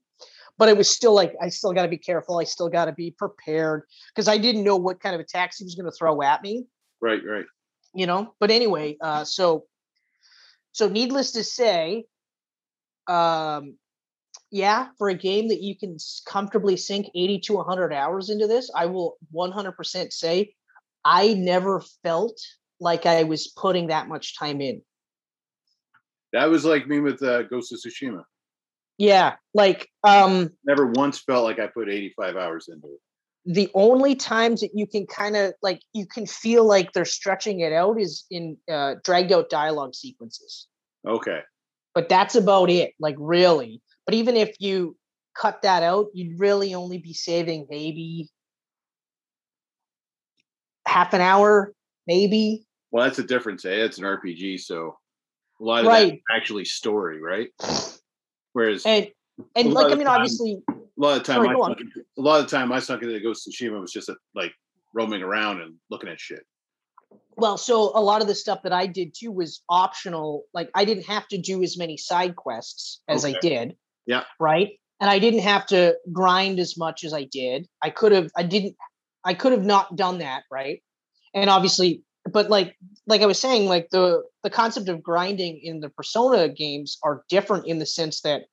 but 0.57 0.69
it 0.69 0.77
was 0.77 0.89
still 0.89 1.13
like 1.13 1.33
i 1.41 1.49
still 1.49 1.73
got 1.73 1.83
to 1.83 1.89
be 1.89 1.97
careful 1.97 2.39
i 2.39 2.43
still 2.43 2.69
got 2.69 2.85
to 2.85 2.91
be 2.91 3.11
prepared 3.17 3.83
because 4.13 4.27
i 4.27 4.37
didn't 4.37 4.63
know 4.63 4.75
what 4.77 4.99
kind 4.99 5.15
of 5.15 5.21
attacks 5.21 5.57
he 5.57 5.63
was 5.63 5.75
going 5.75 5.85
to 5.85 5.91
throw 5.97 6.21
at 6.21 6.41
me 6.41 6.65
right. 7.01 7.21
Right. 7.25 7.45
you 7.93 8.05
know 8.05 8.33
but 8.39 8.51
anyway 8.51 8.97
uh 9.01 9.23
so 9.23 9.65
so 10.71 10.87
needless 10.87 11.31
to 11.31 11.43
say 11.43 12.05
um 13.07 13.75
yeah 14.51 14.87
for 14.97 15.09
a 15.09 15.15
game 15.15 15.47
that 15.49 15.61
you 15.61 15.77
can 15.77 15.97
comfortably 16.25 16.77
sink 16.77 17.07
80 17.15 17.39
to 17.41 17.53
100 17.55 17.93
hours 17.93 18.29
into 18.29 18.47
this 18.47 18.69
i 18.75 18.85
will 18.85 19.17
100% 19.33 20.11
say 20.13 20.53
i 21.05 21.33
never 21.33 21.81
felt 22.03 22.39
like 22.79 23.05
I 23.05 23.23
was 23.23 23.47
putting 23.47 23.87
that 23.87 24.07
much 24.07 24.37
time 24.37 24.61
in. 24.61 24.81
That 26.33 26.45
was 26.45 26.63
like 26.63 26.87
me 26.87 26.99
with 26.99 27.21
uh, 27.21 27.43
Ghost 27.43 27.73
of 27.73 27.79
Tsushima. 27.79 28.23
Yeah, 28.97 29.35
like 29.53 29.89
um 30.03 30.51
Never 30.65 30.87
once 30.87 31.19
felt 31.19 31.43
like 31.43 31.59
I 31.59 31.67
put 31.67 31.89
85 31.89 32.35
hours 32.35 32.69
into 32.71 32.87
it. 32.87 33.53
the 33.53 33.69
only 33.73 34.15
times 34.15 34.61
that 34.61 34.71
you 34.73 34.85
can 34.85 35.07
kind 35.07 35.35
of 35.35 35.53
like 35.61 35.81
you 35.93 36.05
can 36.05 36.25
feel 36.25 36.65
like 36.65 36.91
they're 36.93 37.05
stretching 37.05 37.61
it 37.61 37.73
out 37.73 37.99
is 37.99 38.25
in 38.29 38.57
uh 38.71 38.95
dragged 39.03 39.31
out 39.31 39.49
dialogue 39.49 39.95
sequences. 39.95 40.67
Okay. 41.07 41.39
But 41.95 42.09
that's 42.09 42.35
about 42.35 42.69
it, 42.69 42.93
like 42.99 43.15
really. 43.17 43.81
But 44.09 44.15
even 44.15 44.35
if 44.35 44.55
you 44.57 44.97
cut 45.35 45.61
that 45.61 45.83
out, 45.83 46.07
you'd 46.15 46.39
really 46.39 46.73
only 46.73 46.97
be 46.97 47.13
saving 47.13 47.67
maybe 47.69 48.27
half 50.87 51.13
an 51.13 51.21
hour, 51.21 51.75
maybe. 52.07 52.65
Well, 52.89 53.03
that's 53.03 53.17
the 53.17 53.23
difference. 53.23 53.65
Eh? 53.65 53.69
It's 53.85 53.99
an 53.99 54.05
RPG, 54.05 54.61
so 54.61 54.97
a 55.61 55.63
lot 55.63 55.81
of 55.81 55.91
Right. 55.91 56.23
actually 56.35 56.65
story, 56.65 57.21
right? 57.21 57.49
Whereas 58.53 58.83
And 58.83 59.11
and 59.55 59.73
like 59.73 59.91
I 59.91 59.95
mean, 59.95 60.07
time- 60.07 60.15
obviously, 60.21 60.63
a 60.67 60.73
lot 60.97 61.17
of 61.17 61.23
time, 61.23 61.43
Sorry, 61.43 61.49
I 61.49 61.53
sunk 61.53 61.79
a 62.17 62.21
lot 62.21 62.43
of 62.43 62.49
time 62.49 62.71
I 62.71 62.79
sunk 62.79 63.03
into 63.03 63.19
Ghost 63.19 63.47
of 63.47 63.53
Tsushima 63.53 63.79
was 63.79 63.91
just 63.91 64.09
uh 64.09 64.15
like 64.33 64.53
roaming 64.95 65.21
around 65.21 65.61
and 65.61 65.75
looking 65.91 66.09
at 66.09 66.19
shit. 66.19 66.43
well, 67.37 67.59
so 67.59 67.91
a 67.95 68.01
lot 68.01 68.21
of 68.23 68.27
the 68.27 68.33
stuff 68.33 68.63
that 68.63 68.73
I 68.73 68.87
did 68.87 69.13
too 69.15 69.31
was 69.31 69.61
optional. 69.69 70.45
Like 70.51 70.71
I 70.73 70.83
didn't 70.83 71.05
have 71.05 71.27
to 71.27 71.37
do 71.37 71.61
as 71.61 71.77
many 71.77 71.95
side 71.95 72.35
quests 72.35 73.01
as 73.07 73.23
I 73.23 73.33
did. 73.39 73.77
Yeah. 74.05 74.23
Right. 74.39 74.71
And 75.01 75.09
I 75.09 75.19
didn't 75.19 75.41
have 75.41 75.65
to 75.67 75.95
grind 76.11 76.59
as 76.59 76.77
much 76.77 77.03
as 77.03 77.13
I 77.13 77.23
did. 77.23 77.67
I 77.83 77.89
could 77.89 78.11
have, 78.11 78.29
I 78.35 78.43
didn't, 78.43 78.75
I 79.23 79.33
could 79.33 79.51
have 79.51 79.63
not 79.65 79.95
done 79.95 80.19
that. 80.19 80.43
Right. 80.51 80.81
And 81.33 81.49
obviously, 81.49 82.03
but 82.29 82.49
like, 82.49 82.75
like 83.07 83.21
I 83.21 83.25
was 83.25 83.39
saying, 83.39 83.67
like 83.67 83.89
the 83.91 84.23
the 84.43 84.49
concept 84.49 84.89
of 84.89 85.01
grinding 85.01 85.59
in 85.63 85.79
the 85.79 85.89
Persona 85.89 86.49
games 86.49 86.97
are 87.03 87.23
different 87.29 87.67
in 87.67 87.79
the 87.79 87.85
sense 87.85 88.21
that, 88.21 88.43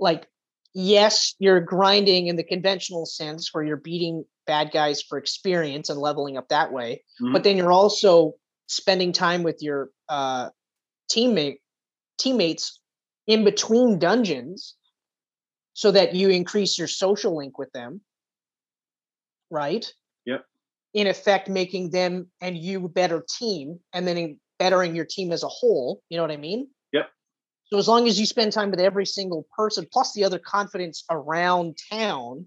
like, 0.00 0.26
yes, 0.74 1.34
you're 1.38 1.60
grinding 1.60 2.26
in 2.28 2.36
the 2.36 2.44
conventional 2.44 3.04
sense 3.06 3.50
where 3.52 3.64
you're 3.64 3.76
beating 3.76 4.24
bad 4.46 4.70
guys 4.72 5.02
for 5.02 5.18
experience 5.18 5.88
and 5.90 5.98
leveling 6.00 6.36
up 6.36 6.48
that 6.48 6.72
way 6.72 7.02
Mhm. 7.20 7.32
but 7.32 7.42
then 7.42 7.56
you're 7.56 7.72
also 7.72 8.34
spending 8.68 9.12
time 9.12 9.42
with 9.42 9.60
your 9.60 9.90
uh, 10.08 10.50
teammate 11.10 11.56
teammates 12.18 12.80
in 13.26 13.44
between 13.44 13.98
dungeons 13.98 14.76
so 15.74 15.90
that 15.90 16.14
you 16.14 16.30
increase 16.30 16.78
your 16.78 16.88
social 16.88 17.36
link 17.36 17.58
with 17.58 17.70
them 17.72 18.00
right 19.50 19.92
Yep. 20.24 20.44
in 20.94 21.06
effect 21.06 21.48
making 21.48 21.90
them 21.90 22.30
and 22.40 22.56
you 22.56 22.88
better 22.88 23.24
team 23.38 23.78
and 23.92 24.06
then 24.06 24.16
in 24.16 24.40
bettering 24.58 24.96
your 24.96 25.04
team 25.04 25.32
as 25.32 25.42
a 25.42 25.48
whole 25.48 26.02
you 26.08 26.16
know 26.16 26.22
what 26.22 26.30
i 26.32 26.36
mean 26.36 26.68
Yep. 26.92 27.10
so 27.66 27.78
as 27.78 27.88
long 27.88 28.08
as 28.08 28.18
you 28.18 28.26
spend 28.26 28.52
time 28.52 28.70
with 28.70 28.80
every 28.80 29.06
single 29.06 29.46
person 29.56 29.86
plus 29.92 30.12
the 30.14 30.24
other 30.24 30.38
confidants 30.38 31.04
around 31.10 31.76
town 31.90 32.46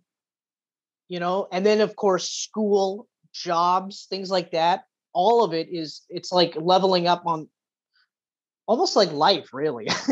you 1.08 1.20
know 1.20 1.48
and 1.52 1.66
then 1.66 1.82
of 1.82 1.96
course 1.96 2.30
school 2.30 3.08
jobs 3.34 4.08
things 4.10 4.32
like 4.32 4.52
that 4.52 4.84
all 5.14 5.44
of 5.44 5.54
it 5.54 5.68
is 5.72 6.04
it's 6.10 6.32
like 6.32 6.56
leveling 6.56 7.08
up 7.08 7.24
on 7.26 7.48
almost 8.70 8.96
like 8.96 9.12
life 9.12 9.50
really 9.52 9.88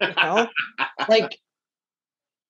you 0.00 0.14
know 0.16 0.48
like 1.08 1.38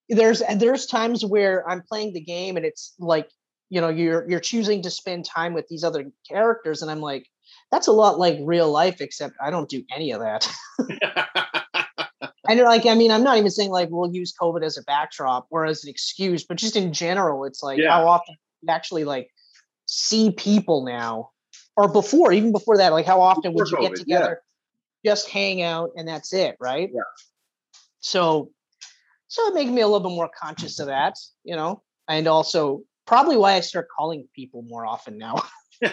there's 0.09 0.43
there's 0.57 0.87
times 0.87 1.25
where 1.25 1.69
i'm 1.69 1.83
playing 1.83 2.13
the 2.13 2.21
game 2.21 2.57
and 2.57 2.65
it's 2.65 2.95
like 3.01 3.29
you 3.69 3.81
know 3.81 3.89
you're 3.89 4.31
you're 4.31 4.39
choosing 4.41 4.81
to 4.81 4.91
spend 4.91 5.25
time 5.25 5.55
with 5.55 5.67
these 5.69 5.83
other 5.83 6.05
characters 6.27 6.83
and 6.83 6.91
i'm 6.91 7.01
like 7.01 7.27
that's 7.73 7.89
a 7.89 7.93
lot 7.93 8.19
like 8.19 8.39
real 8.43 8.71
life 8.71 9.01
except 9.01 9.35
i 9.43 9.51
don't 9.51 9.69
do 9.69 9.83
any 9.95 10.13
of 10.13 10.21
that 10.21 10.49
and 12.49 12.61
like 12.61 12.87
i 12.87 12.95
mean 12.95 13.11
i'm 13.11 13.25
not 13.25 13.37
even 13.39 13.51
saying 13.51 13.71
like 13.71 13.89
we'll 13.91 14.15
use 14.15 14.33
covid 14.41 14.63
as 14.65 14.79
a 14.79 14.83
backdrop 14.85 15.49
or 15.51 15.67
as 15.67 15.83
an 15.83 15.91
excuse 15.91 16.45
but 16.45 16.57
just 16.57 16.77
in 16.77 16.93
general 16.93 17.45
it's 17.45 17.63
like 17.63 17.79
Yeah. 17.79 17.91
how 17.91 18.07
often 18.07 18.37
you 18.63 18.73
actually 18.73 19.05
like 19.05 19.29
see 19.87 20.31
people 20.31 20.85
now 20.85 21.31
or 21.77 21.89
before 21.93 22.33
even 22.33 22.53
before 22.53 22.77
that 22.77 22.93
like 22.93 23.05
how 23.05 23.21
often 23.21 23.53
would 23.55 23.69
you 23.69 23.77
Before 23.77 23.91
get 23.91 23.97
together? 23.99 24.29
yeah. 24.41 24.48
Just 25.09 25.29
hang 25.31 25.63
out 25.63 25.91
and 25.97 26.07
that's 26.07 26.33
it 26.33 26.57
right? 26.61 26.91
Yeah. 26.93 27.01
so 28.01 28.51
so 29.29 29.47
it 29.49 29.55
made 29.55 29.69
me 29.69 29.83
a 29.83 29.87
little 29.87 30.09
bit 30.09 30.15
more 30.15 30.31
conscious 30.43 30.79
of 30.81 30.87
that 30.87 31.15
you 31.45 31.57
know 31.57 31.83
and 32.09 32.27
also 32.27 32.83
probably 33.07 33.37
why 33.37 33.55
i 33.55 33.61
start 33.61 33.89
calling 33.97 34.29
people 34.35 34.63
more 34.63 34.85
often 34.87 35.19
now. 35.19 35.37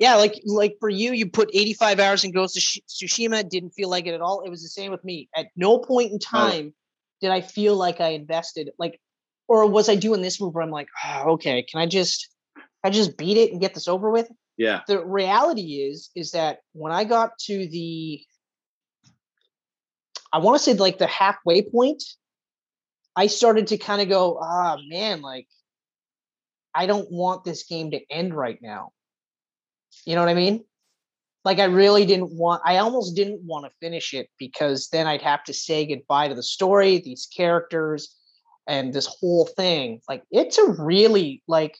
Yeah 0.00 0.14
like 0.14 0.34
like 0.46 0.76
for 0.78 0.88
you 0.88 1.12
you 1.12 1.28
put 1.28 1.50
85 1.52 1.98
hours 1.98 2.22
in 2.24 2.30
ghost 2.30 2.56
of 2.56 2.62
Sh- 2.62 2.78
tsushima 2.88 3.48
didn't 3.48 3.70
feel 3.70 3.90
like 3.90 4.06
it 4.06 4.14
at 4.14 4.20
all. 4.20 4.42
It 4.46 4.48
was 4.48 4.62
the 4.62 4.68
same 4.68 4.92
with 4.92 5.02
me. 5.02 5.28
At 5.34 5.46
no 5.56 5.80
point 5.80 6.12
in 6.12 6.20
time 6.20 6.72
did 7.20 7.30
i 7.30 7.40
feel 7.40 7.76
like 7.76 8.00
i 8.00 8.08
invested 8.10 8.70
like 8.78 9.00
or 9.48 9.66
was 9.66 9.88
i 9.88 9.94
doing 9.94 10.22
this 10.22 10.40
move 10.40 10.54
where 10.54 10.62
i'm 10.62 10.70
like 10.70 10.88
oh, 11.04 11.32
okay 11.32 11.62
can 11.62 11.80
i 11.80 11.86
just 11.86 12.28
i 12.84 12.90
just 12.90 13.16
beat 13.16 13.36
it 13.36 13.50
and 13.52 13.60
get 13.60 13.74
this 13.74 13.88
over 13.88 14.10
with 14.10 14.28
yeah. 14.58 14.80
the 14.86 15.04
reality 15.04 15.88
is 15.88 16.10
is 16.14 16.32
that 16.32 16.58
when 16.72 16.92
i 16.92 17.04
got 17.04 17.38
to 17.38 17.66
the 17.68 18.20
i 20.32 20.38
want 20.38 20.58
to 20.58 20.62
say 20.62 20.74
like 20.74 20.98
the 20.98 21.06
halfway 21.06 21.62
point 21.62 22.02
i 23.16 23.26
started 23.26 23.68
to 23.68 23.78
kind 23.78 24.02
of 24.02 24.08
go 24.08 24.38
ah 24.42 24.76
man 24.88 25.22
like 25.22 25.46
i 26.74 26.86
don't 26.86 27.10
want 27.10 27.44
this 27.44 27.62
game 27.64 27.92
to 27.92 28.00
end 28.10 28.34
right 28.34 28.58
now. 28.60 28.90
You 30.04 30.14
know 30.14 30.20
what 30.20 30.30
i 30.30 30.34
mean? 30.34 30.64
Like 31.44 31.60
i 31.60 31.64
really 31.64 32.04
didn't 32.04 32.32
want 32.34 32.60
i 32.64 32.76
almost 32.78 33.16
didn't 33.16 33.40
want 33.42 33.64
to 33.64 33.72
finish 33.80 34.12
it 34.12 34.28
because 34.38 34.88
then 34.88 35.06
i'd 35.06 35.22
have 35.22 35.44
to 35.44 35.54
say 35.54 35.86
goodbye 35.86 36.28
to 36.28 36.34
the 36.34 36.42
story 36.42 36.98
these 36.98 37.26
characters 37.34 38.14
and 38.68 38.92
this 38.92 39.06
whole 39.06 39.46
thing. 39.46 40.00
Like 40.08 40.22
it's 40.30 40.58
a 40.58 40.70
really 40.72 41.42
like 41.48 41.76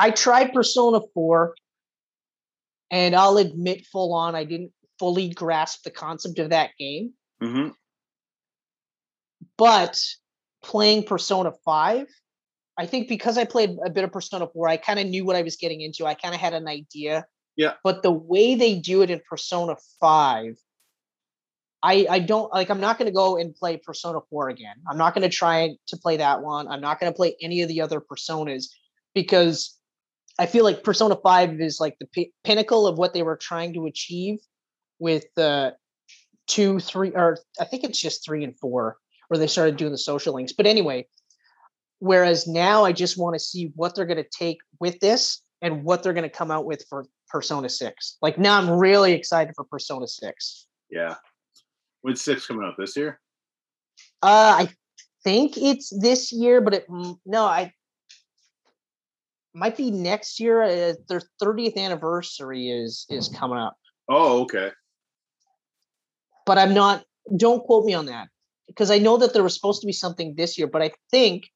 I 0.00 0.10
tried 0.10 0.52
Persona 0.52 1.00
4 1.14 1.54
and 2.90 3.14
I'll 3.14 3.36
admit 3.36 3.86
full 3.86 4.14
on 4.14 4.34
I 4.34 4.44
didn't 4.44 4.72
fully 4.98 5.28
grasp 5.28 5.84
the 5.84 5.90
concept 5.90 6.38
of 6.38 6.50
that 6.50 6.70
game, 6.78 7.12
hmm 7.40 7.68
but 9.56 10.00
playing 10.62 11.04
Persona 11.04 11.52
5, 11.66 12.06
I 12.78 12.86
think 12.86 13.08
because 13.08 13.36
I 13.36 13.44
played 13.44 13.76
a 13.84 13.90
bit 13.90 14.04
of 14.04 14.12
Persona 14.12 14.46
4, 14.46 14.68
I 14.68 14.78
kind 14.78 14.98
of 14.98 15.06
knew 15.06 15.24
what 15.24 15.36
I 15.36 15.42
was 15.42 15.56
getting 15.56 15.82
into. 15.82 16.06
I 16.06 16.14
kind 16.14 16.34
of 16.34 16.40
had 16.40 16.54
an 16.54 16.66
idea. 16.66 17.26
Yeah. 17.56 17.74
But 17.84 18.02
the 18.02 18.10
way 18.10 18.54
they 18.54 18.78
do 18.78 19.02
it 19.02 19.10
in 19.10 19.20
Persona 19.28 19.76
5, 20.00 20.56
I 21.82 22.06
I 22.08 22.18
don't 22.20 22.52
like 22.52 22.70
I'm 22.70 22.80
not 22.80 22.98
going 22.98 23.06
to 23.06 23.14
go 23.14 23.36
and 23.36 23.54
play 23.54 23.76
Persona 23.76 24.20
4 24.30 24.48
again. 24.48 24.76
I'm 24.88 24.98
not 24.98 25.14
going 25.14 25.28
to 25.28 25.34
try 25.34 25.76
to 25.88 25.96
play 25.96 26.16
that 26.18 26.42
one. 26.42 26.68
I'm 26.68 26.80
not 26.80 27.00
going 27.00 27.12
to 27.12 27.16
play 27.16 27.36
any 27.42 27.62
of 27.62 27.68
the 27.68 27.80
other 27.82 28.00
personas 28.00 28.66
because 29.14 29.78
I 30.40 30.46
feel 30.46 30.64
like 30.64 30.82
Persona 30.82 31.16
5 31.22 31.60
is 31.60 31.80
like 31.80 31.98
the 32.00 32.06
pi- 32.06 32.32
pinnacle 32.44 32.86
of 32.86 32.96
what 32.96 33.12
they 33.12 33.22
were 33.22 33.36
trying 33.36 33.74
to 33.74 33.84
achieve 33.84 34.38
with 34.98 35.26
uh, 35.36 35.72
2, 36.46 36.80
3 36.80 37.10
or 37.10 37.36
I 37.60 37.66
think 37.66 37.84
it's 37.84 38.00
just 38.00 38.24
3 38.24 38.44
and 38.44 38.58
4 38.58 38.96
where 39.28 39.38
they 39.38 39.46
started 39.46 39.76
doing 39.76 39.92
the 39.92 39.98
social 39.98 40.34
links. 40.34 40.54
But 40.54 40.66
anyway, 40.66 41.06
whereas 41.98 42.48
now 42.48 42.86
I 42.86 42.92
just 42.92 43.18
want 43.18 43.34
to 43.34 43.38
see 43.38 43.70
what 43.76 43.94
they're 43.94 44.06
going 44.06 44.16
to 44.16 44.30
take 44.30 44.56
with 44.80 44.98
this 45.00 45.42
and 45.60 45.84
what 45.84 46.02
they're 46.02 46.14
going 46.14 46.28
to 46.28 46.34
come 46.34 46.50
out 46.50 46.64
with 46.64 46.86
for 46.88 47.04
Persona 47.28 47.68
6. 47.68 48.16
Like 48.22 48.38
now 48.38 48.56
I'm 48.56 48.70
really 48.70 49.12
excited 49.12 49.52
for 49.54 49.64
Persona 49.64 50.08
6. 50.08 50.66
Yeah. 50.90 51.16
When's 52.00 52.22
six 52.22 52.46
coming 52.46 52.64
out 52.64 52.76
this 52.78 52.96
year? 52.96 53.20
Uh, 54.22 54.64
I 54.64 54.68
think 55.22 55.58
it's 55.58 55.90
this 56.00 56.32
year, 56.32 56.62
but 56.62 56.72
it 56.72 56.86
no, 57.26 57.44
I 57.44 57.74
might 59.54 59.76
be 59.76 59.90
next 59.90 60.40
year. 60.40 60.62
Uh, 60.62 60.94
their 61.08 61.22
30th 61.42 61.76
anniversary 61.76 62.68
is 62.70 63.06
is 63.08 63.28
coming 63.28 63.58
up, 63.58 63.76
Oh, 64.08 64.42
okay. 64.42 64.70
but 66.46 66.58
I'm 66.58 66.74
not. 66.74 67.04
Don't 67.36 67.62
quote 67.64 67.84
me 67.84 67.94
on 67.94 68.06
that 68.06 68.28
because 68.66 68.90
I 68.90 68.98
know 68.98 69.16
that 69.18 69.32
there 69.32 69.42
was 69.42 69.54
supposed 69.54 69.80
to 69.82 69.86
be 69.86 69.92
something 69.92 70.34
this 70.36 70.56
year, 70.58 70.66
but 70.66 70.82
I 70.82 70.92
think 71.10 71.48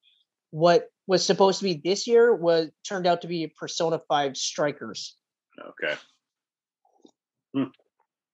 what 0.51 0.89
was 1.07 1.25
supposed 1.25 1.59
to 1.59 1.63
be 1.65 1.81
this 1.83 2.07
year 2.07 2.33
was 2.33 2.69
turned 2.87 3.05
out 3.07 3.21
to 3.21 3.27
be 3.27 3.53
Persona 3.59 3.99
5 4.07 4.35
Strikers. 4.37 5.15
Okay. 5.69 5.95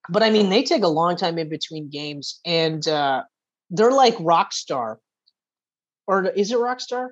But 0.09 0.23
I 0.23 0.29
mean, 0.31 0.49
they 0.49 0.63
take 0.63 0.83
a 0.83 0.87
long 0.87 1.15
time 1.15 1.37
in 1.37 1.47
between 1.49 1.89
games, 1.89 2.39
and 2.45 2.85
uh, 2.87 3.23
they're 3.69 3.91
like 3.91 4.15
Rockstar, 4.17 4.97
or 6.07 6.25
is 6.25 6.51
it 6.51 6.57
Rockstar? 6.57 7.09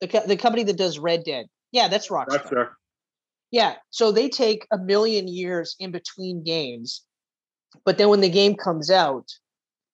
The 0.00 0.08
co- 0.08 0.26
the 0.26 0.36
company 0.36 0.64
that 0.64 0.76
does 0.78 0.98
Red 0.98 1.24
Dead. 1.24 1.46
Yeah, 1.74 1.88
that's 1.88 2.08
Rockstar. 2.08 2.28
Rockstar. 2.28 2.68
Yeah, 3.50 3.74
so 3.90 4.12
they 4.12 4.28
take 4.28 4.64
a 4.72 4.78
million 4.78 5.26
years 5.26 5.74
in 5.80 5.90
between 5.90 6.44
games, 6.44 7.02
but 7.84 7.98
then 7.98 8.08
when 8.10 8.20
the 8.20 8.28
game 8.28 8.54
comes 8.54 8.92
out, 8.92 9.28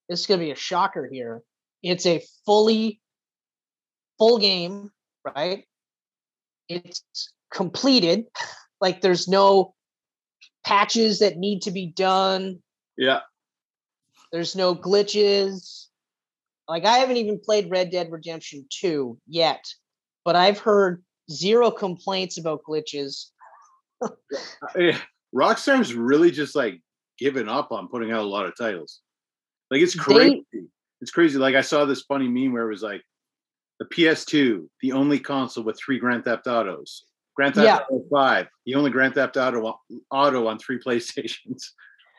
this 0.07 0.21
is 0.21 0.27
gonna 0.27 0.41
be 0.41 0.51
a 0.51 0.57
shocker 0.57 1.09
here. 1.11 1.43
It's 1.83 2.05
a 2.05 2.23
fully 2.45 3.01
full 4.19 4.39
game, 4.39 4.91
right? 5.25 5.65
It's 6.69 7.03
completed, 7.51 8.27
Like 8.79 9.01
there's 9.01 9.27
no 9.27 9.75
patches 10.65 11.21
that 11.21 11.39
need 11.39 11.63
to 11.63 11.71
be 11.71 11.87
done. 11.87 12.63
Yeah. 12.99 13.21
There's 14.33 14.55
no 14.55 14.75
glitches. 14.75 15.87
Like 16.69 16.85
I 16.85 16.99
haven't 16.99 17.17
even 17.17 17.41
played 17.41 17.71
Red 17.71 17.91
Dead 17.91 18.13
Redemption 18.13 18.67
2 18.69 19.19
yet, 19.27 19.65
but 20.27 20.37
I've 20.37 20.59
heard 20.59 21.03
zero 21.31 21.71
complaints 21.71 22.39
about 22.39 22.63
glitches. 22.69 23.27
Yeah. 24.79 24.99
Rockstar's 25.35 25.95
really 25.95 26.31
just 26.31 26.55
like 26.57 26.81
given 27.19 27.49
up 27.49 27.71
on 27.73 27.89
putting 27.89 28.11
out 28.13 28.21
a 28.21 28.29
lot 28.29 28.47
of 28.47 28.57
titles. 28.59 29.01
Like 29.71 29.81
it's 29.83 29.95
They- 29.95 30.01
crazy. 30.03 30.45
it's 31.01 31.11
crazy. 31.11 31.39
Like 31.39 31.55
I 31.55 31.61
saw 31.61 31.85
this 31.85 32.03
funny 32.03 32.29
meme 32.29 32.53
where 32.53 32.67
it 32.67 32.71
was 32.71 32.83
like 32.83 33.03
the 33.79 33.85
PS2, 33.87 34.69
the 34.83 34.93
only 34.93 35.19
console 35.19 35.65
with 35.65 35.79
three 35.79 35.99
Grand 35.99 36.25
Theft 36.25 36.47
Autos. 36.47 37.05
Grand 37.37 37.55
Theft 37.55 37.65
Yeah. 37.67 37.77
Auto 37.91 38.05
5, 38.11 38.47
the 38.67 38.75
only 38.75 38.91
Grand 38.91 39.15
Theft 39.15 39.37
Auto 39.37 39.79
auto 40.11 40.47
on 40.47 40.59
three 40.59 40.79
PlayStations. 40.87 41.63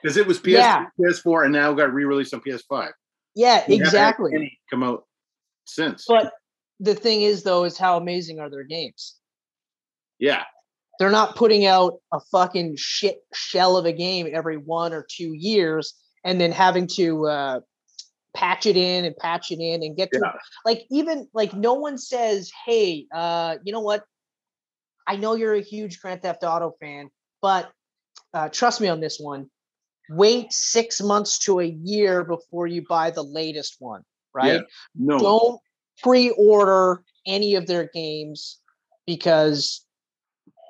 Because 0.01 0.18
it 0.18 0.25
was 0.25 0.39
PS, 0.39 0.48
Yeah. 0.50 0.86
PS4 1.00 1.44
and 1.46 1.53
now 1.53 1.74
got 1.74 1.94
re-released 1.94 2.34
on 2.34 2.41
PS5. 2.41 2.91
Yeah, 3.36 3.63
We 3.68 3.75
exactly. 3.75 4.58
come 4.70 4.84
out 4.84 5.06
since. 5.65 6.06
But 6.08 6.34
the 6.81 6.95
thing 6.95 7.21
is, 7.21 7.43
though, 7.43 7.63
is 7.63 7.77
how 7.77 7.97
amazing 7.97 8.39
are 8.39 8.50
their 8.50 8.63
games? 8.65 9.15
yeah. 10.19 10.43
They're 11.00 11.09
not 11.09 11.35
putting 11.35 11.65
out 11.65 11.93
a 12.13 12.19
fucking 12.31 12.75
shit 12.77 13.23
shell 13.33 13.75
of 13.75 13.85
a 13.85 13.91
game 13.93 14.27
every 14.31 14.57
one 14.57 14.93
or 14.93 15.03
two 15.09 15.33
years 15.33 15.95
and 16.23 16.39
then 16.39 16.51
having 16.51 16.85
to 16.97 17.25
uh, 17.25 17.59
patch 18.35 18.67
it 18.67 18.77
in 18.77 19.05
and 19.05 19.17
patch 19.17 19.50
it 19.51 19.59
in 19.59 19.81
and 19.81 19.97
get 19.97 20.11
to 20.11 20.19
Yeah. 20.21 20.33
like 20.63 20.85
even 20.91 21.27
like 21.33 21.53
no 21.55 21.73
one 21.73 21.97
says, 21.97 22.51
hey, 22.67 23.07
uh, 23.11 23.55
you 23.63 23.71
know 23.73 23.79
what? 23.79 24.03
I 25.07 25.15
know 25.15 25.33
you're 25.33 25.55
a 25.55 25.61
huge 25.61 26.00
Grand 26.00 26.21
Theft 26.21 26.43
Auto 26.43 26.75
fan, 26.79 27.09
but 27.41 27.71
uh, 28.35 28.50
trust 28.50 28.79
me 28.79 28.88
on 28.88 29.00
this 29.00 29.17
one. 29.19 29.50
Wait 30.11 30.53
six 30.53 31.01
months 31.01 31.39
to 31.45 31.61
a 31.61 31.65
year 31.65 32.23
before 32.23 32.67
you 32.67 32.83
buy 32.88 33.09
the 33.09 33.23
latest 33.23 33.77
one, 33.79 34.03
right? 34.35 34.61
No. 34.93 35.17
don't 35.17 35.59
pre-order 36.03 37.03
any 37.25 37.55
of 37.55 37.67
their 37.67 37.89
games 37.93 38.60
because 39.05 39.86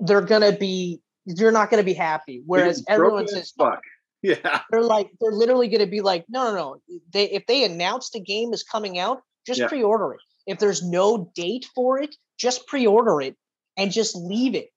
they're 0.01 0.21
gonna 0.21 0.51
be 0.51 1.01
you're 1.25 1.51
not 1.51 1.69
gonna 1.69 1.83
be 1.83 1.93
happy. 1.93 2.41
Whereas 2.45 2.83
everyone 2.87 3.27
says 3.27 3.51
fuck. 3.57 3.81
Yeah. 4.23 4.61
they're 4.69 4.83
like 4.83 5.09
they're 5.19 5.31
literally 5.31 5.67
gonna 5.67 5.87
be 5.87 6.01
like, 6.01 6.25
no, 6.29 6.51
no, 6.51 6.55
no. 6.55 6.81
They 7.11 7.29
if 7.31 7.47
they 7.47 7.63
announce 7.63 8.11
the 8.11 8.19
game 8.19 8.53
is 8.53 8.61
coming 8.63 8.99
out, 8.99 9.21
just 9.47 9.59
Yeah. 9.59 9.67
pre-order 9.67 10.13
it. 10.13 10.19
If 10.45 10.59
there's 10.59 10.83
no 10.83 11.31
date 11.33 11.65
for 11.73 11.99
it, 11.99 12.15
just 12.37 12.67
pre-order 12.67 13.19
it 13.21 13.35
and 13.77 13.91
just 13.91 14.15
leave 14.15 14.53
it. 14.53 14.69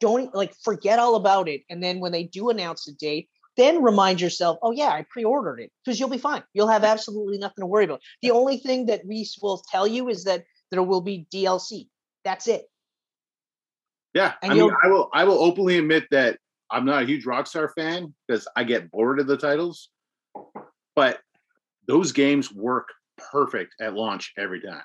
Don't 0.00 0.34
like 0.34 0.54
forget 0.64 0.98
all 0.98 1.16
about 1.16 1.46
it. 1.48 1.62
And 1.68 1.82
then 1.82 2.00
when 2.00 2.12
they 2.12 2.24
do 2.24 2.48
announce 2.48 2.84
the 2.84 2.92
date, 2.92 3.28
then 3.56 3.82
remind 3.82 4.20
yourself, 4.20 4.58
oh 4.62 4.70
yeah, 4.70 4.88
I 4.88 5.04
pre-ordered 5.08 5.60
it 5.60 5.72
because 5.84 5.98
you'll 5.98 6.08
be 6.08 6.18
fine. 6.18 6.42
You'll 6.52 6.68
have 6.68 6.84
absolutely 6.84 7.38
nothing 7.38 7.62
to 7.62 7.66
worry 7.66 7.84
about. 7.84 8.02
The 8.22 8.30
only 8.30 8.58
thing 8.58 8.86
that 8.86 9.02
we 9.06 9.26
will 9.40 9.62
tell 9.70 9.86
you 9.86 10.08
is 10.08 10.24
that 10.24 10.44
there 10.70 10.82
will 10.82 11.00
be 11.00 11.26
DLC. 11.32 11.88
That's 12.24 12.48
it. 12.48 12.66
Yeah, 14.14 14.32
And 14.42 14.52
I 14.52 14.54
mean, 14.54 14.70
I 14.82 14.88
will. 14.88 15.10
I 15.12 15.24
will 15.24 15.38
openly 15.38 15.76
admit 15.78 16.06
that 16.10 16.38
I'm 16.70 16.86
not 16.86 17.02
a 17.02 17.06
huge 17.06 17.26
Rockstar 17.26 17.68
fan 17.74 18.14
because 18.26 18.48
I 18.56 18.64
get 18.64 18.90
bored 18.90 19.20
of 19.20 19.26
the 19.26 19.36
titles. 19.36 19.90
But 20.94 21.20
those 21.86 22.12
games 22.12 22.50
work 22.50 22.88
perfect 23.30 23.74
at 23.80 23.94
launch 23.94 24.32
every 24.38 24.62
time. 24.62 24.82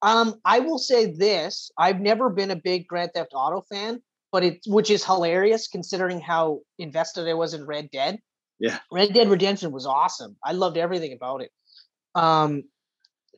Um, 0.00 0.40
I 0.44 0.60
will 0.60 0.78
say 0.78 1.06
this: 1.06 1.72
I've 1.76 2.00
never 2.00 2.30
been 2.30 2.52
a 2.52 2.56
big 2.56 2.86
Grand 2.86 3.10
Theft 3.14 3.32
Auto 3.34 3.64
fan, 3.68 4.00
but 4.32 4.42
it 4.42 4.60
which 4.66 4.90
is 4.90 5.04
hilarious 5.04 5.68
considering 5.68 6.20
how 6.20 6.60
invested 6.78 7.28
I 7.28 7.34
was 7.34 7.54
in 7.54 7.66
Red 7.66 7.90
Dead. 7.92 8.18
Yeah. 8.58 8.78
Red 8.90 9.12
Dead 9.12 9.28
Redemption 9.28 9.72
was 9.72 9.86
awesome. 9.86 10.36
I 10.44 10.52
loved 10.52 10.76
everything 10.76 11.12
about 11.12 11.42
it. 11.42 11.50
Um, 12.14 12.62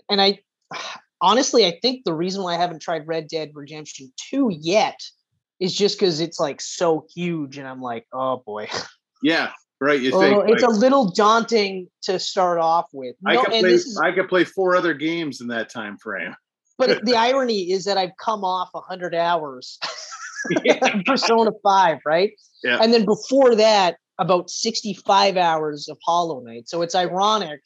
and 0.08 0.20
I 0.22 0.38
honestly, 1.20 1.66
I 1.66 1.78
think 1.82 2.04
the 2.04 2.14
reason 2.14 2.42
why 2.42 2.54
I 2.54 2.58
haven't 2.58 2.80
tried 2.82 3.06
Red 3.06 3.28
Dead 3.28 3.50
Redemption 3.54 4.12
Two 4.16 4.50
yet 4.50 4.98
is 5.60 5.74
just 5.74 5.98
because 5.98 6.20
it's 6.20 6.40
like 6.40 6.60
so 6.60 7.06
huge, 7.14 7.58
and 7.58 7.66
I'm 7.66 7.80
like, 7.80 8.06
oh 8.12 8.42
boy, 8.44 8.68
Yeah, 9.22 9.52
right. 9.80 10.00
You 10.00 10.10
Oh, 10.14 10.20
think 10.20 10.50
it's 10.50 10.62
like, 10.62 10.70
a 10.70 10.74
little 10.74 11.10
daunting 11.10 11.88
to 12.02 12.18
start 12.18 12.58
off 12.58 12.86
with. 12.92 13.16
I 13.26 13.34
No, 13.34 13.42
could 13.42 13.50
play. 13.50 13.72
is 13.72 13.98
I 14.02 14.12
could 14.12 14.28
play 14.28 14.44
four 14.44 14.76
other 14.76 14.94
games 14.94 15.40
in 15.40 15.46
that 15.48 15.70
time 15.70 15.96
frame. 15.98 16.34
but 16.76 17.04
the 17.04 17.14
irony 17.16 17.70
is 17.72 17.84
that 17.84 17.96
I've 17.96 18.16
come 18.22 18.44
off 18.44 18.68
100 18.72 19.14
hours 19.14 19.78
Yeah. 20.64 21.00
Persona 21.06 21.50
5, 21.62 21.98
right? 22.04 22.32
Yeah. 22.62 22.78
And 22.80 22.92
then 22.92 23.04
before 23.04 23.54
that, 23.54 23.96
about 24.18 24.50
65 24.50 25.36
hours 25.36 25.88
of 25.88 25.98
Hollow 26.04 26.40
Knight. 26.40 26.68
So 26.68 26.82
it's 26.82 26.94
ironic 26.94 27.60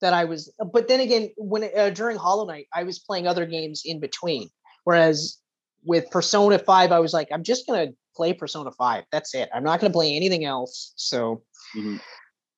that 0.00 0.12
I 0.12 0.24
was, 0.24 0.52
but 0.72 0.88
then 0.88 1.00
again, 1.00 1.30
when 1.36 1.68
uh, 1.76 1.90
during 1.90 2.16
Hollow 2.16 2.46
Knight, 2.46 2.66
I 2.74 2.82
was 2.84 2.98
playing 2.98 3.26
other 3.26 3.46
games 3.46 3.82
in 3.84 3.98
between. 3.98 4.48
Whereas 4.84 5.38
with 5.84 6.10
Persona 6.10 6.58
5, 6.58 6.92
I 6.92 6.98
was 7.00 7.12
like, 7.12 7.28
I'm 7.32 7.42
just 7.42 7.66
going 7.66 7.88
to 7.88 7.94
play 8.14 8.32
Persona 8.32 8.70
5. 8.72 9.04
That's 9.10 9.34
it. 9.34 9.48
I'm 9.54 9.64
not 9.64 9.80
going 9.80 9.90
to 9.90 9.96
play 9.96 10.14
anything 10.14 10.44
else. 10.44 10.92
So 10.96 11.42
Mhm. 11.74 12.00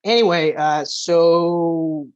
anyway, 0.05 0.55
uh, 0.55 0.85
so 0.85 2.09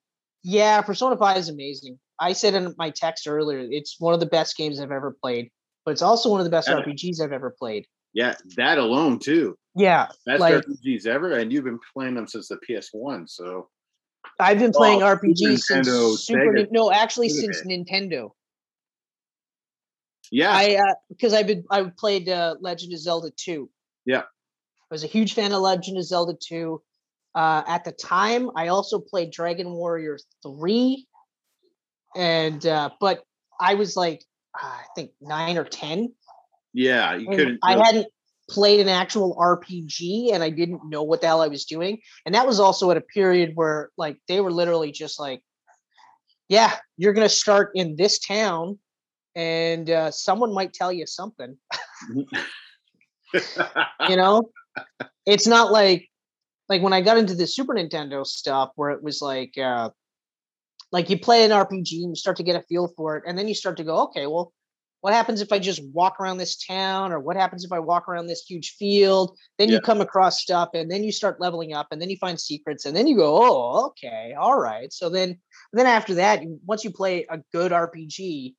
yeah, 0.42 0.80
Persona 0.82 1.16
5 1.16 1.36
is 1.36 1.48
amazing. 1.48 1.98
I 2.20 2.32
said 2.34 2.54
in 2.54 2.74
my 2.78 2.90
text 2.90 3.26
earlier, 3.26 3.66
it's 3.70 3.96
one 3.98 4.14
of 4.14 4.20
the 4.20 4.26
best 4.26 4.56
games 4.56 4.80
I've 4.80 4.90
ever 4.92 5.16
played, 5.22 5.50
but 5.84 5.92
it's 5.92 6.02
also 6.02 6.30
one 6.30 6.40
of 6.40 6.44
the 6.44 6.50
best 6.50 6.68
Yeah. 6.68 6.76
RPGs 6.80 7.20
I've 7.20 7.32
ever 7.32 7.50
played. 7.50 7.86
Yeah, 8.14 8.34
that 8.56 8.78
alone 8.78 9.18
too. 9.18 9.56
Yeah, 9.74 10.08
Best 10.26 10.40
Like- 10.40 10.54
RPGs 10.66 11.06
ever, 11.06 11.32
and 11.32 11.50
you've 11.52 11.64
been 11.64 11.80
playing 11.94 12.14
them 12.14 12.26
since 12.26 12.48
the 12.48 12.58
PS1. 12.68 13.26
So 13.28 13.70
I've 14.38 14.58
been 14.58 14.72
playing 14.72 15.00
Well, 15.00 15.16
RPGs 15.16 15.62
Super 15.62 15.80
Nintendo, 15.80 16.08
since 16.10 16.24
Super. 16.26 16.52
Nin- 16.52 16.68
No, 16.70 16.92
actually, 16.92 17.28
Sega 17.28 17.54
since 17.54 17.62
Nintendo. 17.66 18.32
yeah, 20.30 20.52
I 20.52 20.78
because 21.08 21.32
I've 21.34 21.46
been 21.46 21.64
I 21.70 21.84
played 21.96 22.28
uh, 22.28 22.56
Legend 22.60 22.92
of 22.92 22.98
Zelda 22.98 23.30
two. 23.36 23.70
Yeah. 24.04 24.20
I 24.22 24.94
was 24.94 25.04
a 25.04 25.08
huge 25.08 25.32
fan 25.34 25.52
of 25.52 25.60
Legend 25.62 25.96
of 25.96 26.04
Zelda 26.04 26.34
two. 26.34 26.82
Uh, 27.34 27.62
at 27.66 27.84
the 27.84 27.92
time, 27.92 28.50
I 28.56 28.68
also 28.68 28.98
played 28.98 29.30
Dragon 29.30 29.72
Warrior 29.72 30.18
three, 30.42 31.06
and 32.14 32.64
uh, 32.66 32.90
but 33.00 33.24
I 33.58 33.74
was 33.74 33.96
like 33.96 34.22
uh, 34.60 34.66
I 34.66 34.84
think 34.94 35.12
nine 35.20 35.56
or 35.56 35.64
ten. 35.64 36.12
yeah. 36.72 37.14
You 37.14 37.28
couldn't. 37.28 37.58
I 37.62 37.74
really- 37.74 37.84
hadn't 37.84 38.06
played 38.50 38.80
an 38.80 38.88
actual 38.88 39.34
RPG 39.36 40.32
and 40.34 40.42
I 40.42 40.50
didn't 40.50 40.88
know 40.88 41.02
what 41.02 41.20
the 41.20 41.26
hell 41.28 41.40
I 41.40 41.48
was 41.48 41.64
doing. 41.64 42.00
And 42.26 42.34
that 42.34 42.46
was 42.46 42.60
also 42.60 42.90
at 42.90 42.96
a 42.96 43.00
period 43.00 43.52
where 43.54 43.90
like 43.96 44.18
they 44.28 44.40
were 44.40 44.50
literally 44.50 44.92
just 44.92 45.18
like, 45.18 45.42
yeah, 46.48 46.76
you're 46.98 47.14
gonna 47.14 47.28
start 47.28 47.70
in 47.74 47.96
this 47.96 48.18
town 48.18 48.78
and 49.34 49.88
uh, 49.88 50.10
someone 50.10 50.52
might 50.52 50.72
tell 50.74 50.92
you 50.92 51.06
something. 51.06 51.56
You 54.08 54.16
know, 54.16 54.50
it's 55.24 55.46
not 55.46 55.72
like 55.72 56.08
like 56.68 56.82
when 56.82 56.92
I 56.92 57.00
got 57.00 57.16
into 57.16 57.34
the 57.34 57.46
Super 57.46 57.74
Nintendo 57.74 58.26
stuff 58.26 58.72
where 58.76 58.90
it 58.90 59.02
was 59.02 59.22
like 59.22 59.56
uh 59.56 59.88
like 60.92 61.10
you 61.10 61.18
play 61.18 61.44
an 61.44 61.50
RPG 61.50 62.02
and 62.02 62.10
you 62.10 62.14
start 62.14 62.36
to 62.36 62.42
get 62.42 62.56
a 62.56 62.62
feel 62.62 62.88
for 62.96 63.16
it, 63.16 63.24
and 63.26 63.36
then 63.36 63.48
you 63.48 63.54
start 63.54 63.78
to 63.78 63.84
go, 63.84 64.02
okay, 64.04 64.26
well, 64.26 64.52
what 65.00 65.12
happens 65.12 65.40
if 65.40 65.50
I 65.50 65.58
just 65.58 65.82
walk 65.92 66.20
around 66.20 66.36
this 66.36 66.56
town, 66.64 67.10
or 67.10 67.18
what 67.18 67.36
happens 67.36 67.64
if 67.64 67.72
I 67.72 67.80
walk 67.80 68.08
around 68.08 68.26
this 68.26 68.44
huge 68.48 68.76
field? 68.78 69.36
Then 69.58 69.68
Yeah. 69.68 69.76
you 69.76 69.80
come 69.80 70.00
across 70.00 70.40
stuff, 70.40 70.68
and 70.74 70.88
then 70.90 71.02
you 71.02 71.10
start 71.10 71.40
leveling 71.40 71.72
up, 71.72 71.88
and 71.90 72.00
then 72.00 72.08
you 72.08 72.16
find 72.18 72.38
secrets, 72.38 72.84
and 72.86 72.96
then 72.96 73.08
you 73.08 73.16
go, 73.16 73.42
oh, 73.42 73.86
okay, 73.86 74.34
all 74.38 74.58
right. 74.58 74.92
So 74.92 75.08
then, 75.08 75.40
then 75.72 75.86
after 75.86 76.14
that, 76.14 76.42
once 76.64 76.84
you 76.84 76.92
play 76.92 77.26
a 77.28 77.38
good 77.52 77.72
RPG, 77.72 78.54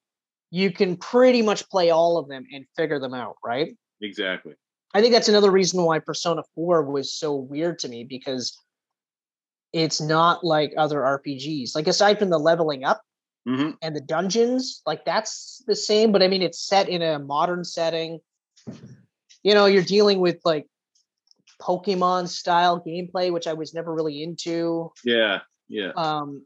you 0.51 0.71
can 0.71 0.97
pretty 0.97 1.41
much 1.41 1.69
play 1.69 1.91
all 1.91 2.17
of 2.17 2.27
them 2.27 2.45
and 2.51 2.65
figure 2.75 2.99
them 2.99 3.13
out, 3.13 3.37
right? 3.43 3.77
exactly. 4.01 4.53
I 4.93 5.01
think 5.01 5.13
that's 5.13 5.29
another 5.29 5.49
reason 5.49 5.83
why 5.83 5.99
Persona 5.99 6.43
4 6.55 6.83
was 6.83 7.15
so 7.15 7.35
weird 7.35 7.79
to 7.79 7.87
me 7.87 8.03
because 8.03 8.59
it's 9.73 9.99
not 9.99 10.43
like 10.43 10.73
other 10.77 10.99
RPGs. 10.99 11.75
Like 11.75 11.87
aside 11.87 12.19
from 12.19 12.29
the 12.29 12.37
leveling 12.37 12.85
up 12.85 13.01
hmm 13.45 13.71
and 13.81 13.93
the 13.93 14.01
dungeons, 14.01 14.81
like 14.85 15.03
that's 15.03 15.61
the 15.67 15.75
same, 15.75 16.11
but 16.11 16.23
I 16.23 16.27
mean 16.27 16.41
it's 16.41 16.65
set 16.65 16.87
in 16.87 17.01
a 17.01 17.19
modern 17.19 17.65
setting. 17.65 18.19
You 19.43 19.53
know, 19.53 19.65
you're 19.65 19.83
dealing 19.83 20.19
with 20.19 20.39
like 20.45 20.67
Pokemon 21.61 22.29
style 22.29 22.81
gameplay, 22.85 23.31
which 23.31 23.47
I 23.47 23.53
was 23.53 23.73
never 23.73 23.93
really 23.93 24.23
into. 24.23 24.93
Yeah, 25.03 25.41
yeah. 25.67 25.91
Um 25.97 26.43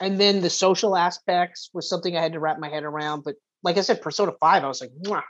and 0.00 0.18
then 0.18 0.40
the 0.40 0.50
social 0.50 0.96
aspects 0.96 1.70
was 1.72 1.88
something 1.88 2.16
I 2.16 2.22
had 2.22 2.32
to 2.32 2.40
wrap 2.40 2.58
my 2.58 2.68
head 2.68 2.84
around. 2.84 3.24
But 3.24 3.36
like 3.62 3.78
I 3.78 3.82
said, 3.82 4.02
Persona 4.02 4.32
5, 4.40 4.64
I 4.64 4.68
was 4.68 4.80
like, 4.80 4.90
Mwah. 5.04 5.22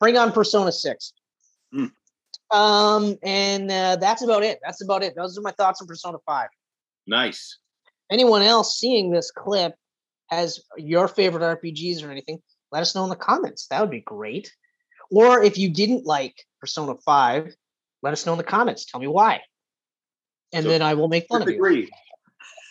bring 0.00 0.16
on 0.16 0.32
Persona 0.32 0.72
6. 0.72 1.12
Mm. 1.74 1.92
Um, 2.52 3.16
and 3.22 3.70
uh, 3.70 3.96
that's 3.96 4.22
about 4.22 4.42
it. 4.42 4.60
That's 4.64 4.82
about 4.82 5.02
it. 5.02 5.14
Those 5.16 5.38
are 5.38 5.40
my 5.40 5.52
thoughts 5.52 5.80
on 5.80 5.88
Persona 5.88 6.18
5. 6.26 6.48
Nice. 7.06 7.58
Anyone 8.10 8.42
else 8.42 8.78
seeing 8.78 9.10
this 9.10 9.30
clip 9.30 9.74
has 10.28 10.60
your 10.76 11.08
favorite 11.08 11.42
RPGs 11.42 12.06
or 12.06 12.10
anything, 12.10 12.40
let 12.70 12.82
us 12.82 12.94
know 12.94 13.04
in 13.04 13.10
the 13.10 13.16
comments. 13.16 13.66
That 13.68 13.80
would 13.80 13.90
be 13.90 14.00
great. 14.00 14.52
or 15.10 15.42
if 15.42 15.58
you 15.58 15.70
didn't 15.70 16.06
like 16.06 16.34
Persona 16.60 16.94
5, 17.04 17.54
let 18.02 18.12
us 18.12 18.24
know 18.26 18.32
in 18.32 18.38
the 18.38 18.44
comments. 18.44 18.84
Tell 18.86 19.00
me 19.00 19.06
why. 19.06 19.40
And 20.52 20.64
So, 20.64 20.68
then 20.68 20.82
I 20.82 20.94
will 20.94 21.08
make 21.08 21.26
fun 21.28 21.42
of 21.42 21.48
you. 21.48 21.88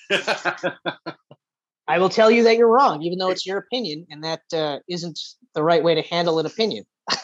I 1.88 1.98
will 2.00 2.10
tell 2.10 2.30
you 2.32 2.44
that 2.44 2.58
you're 2.58 2.68
wrong, 2.72 3.02
even 3.02 3.18
though 3.18 3.30
it's 3.32 3.46
your 3.46 3.58
opinion, 3.58 4.06
and 4.10 4.24
that 4.24 4.42
uh, 4.54 4.80
isn't 4.88 5.20
the 5.56 5.64
right 5.64 5.84
way 5.84 5.96
to 5.96 6.02
handle 6.02 6.40
an 6.40 6.46
opinion. 6.46 6.86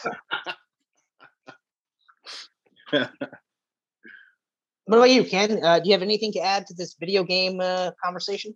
What 4.88 4.96
about 4.96 5.10
you, 5.10 5.22
Ken? 5.22 5.62
Uh, 5.62 5.80
do 5.80 5.88
you 5.90 5.92
have 5.92 6.00
anything 6.00 6.32
to 6.32 6.40
add 6.40 6.66
to 6.66 6.74
this 6.74 6.96
video 6.98 7.22
game 7.22 7.60
uh, 7.60 7.90
conversation? 8.02 8.54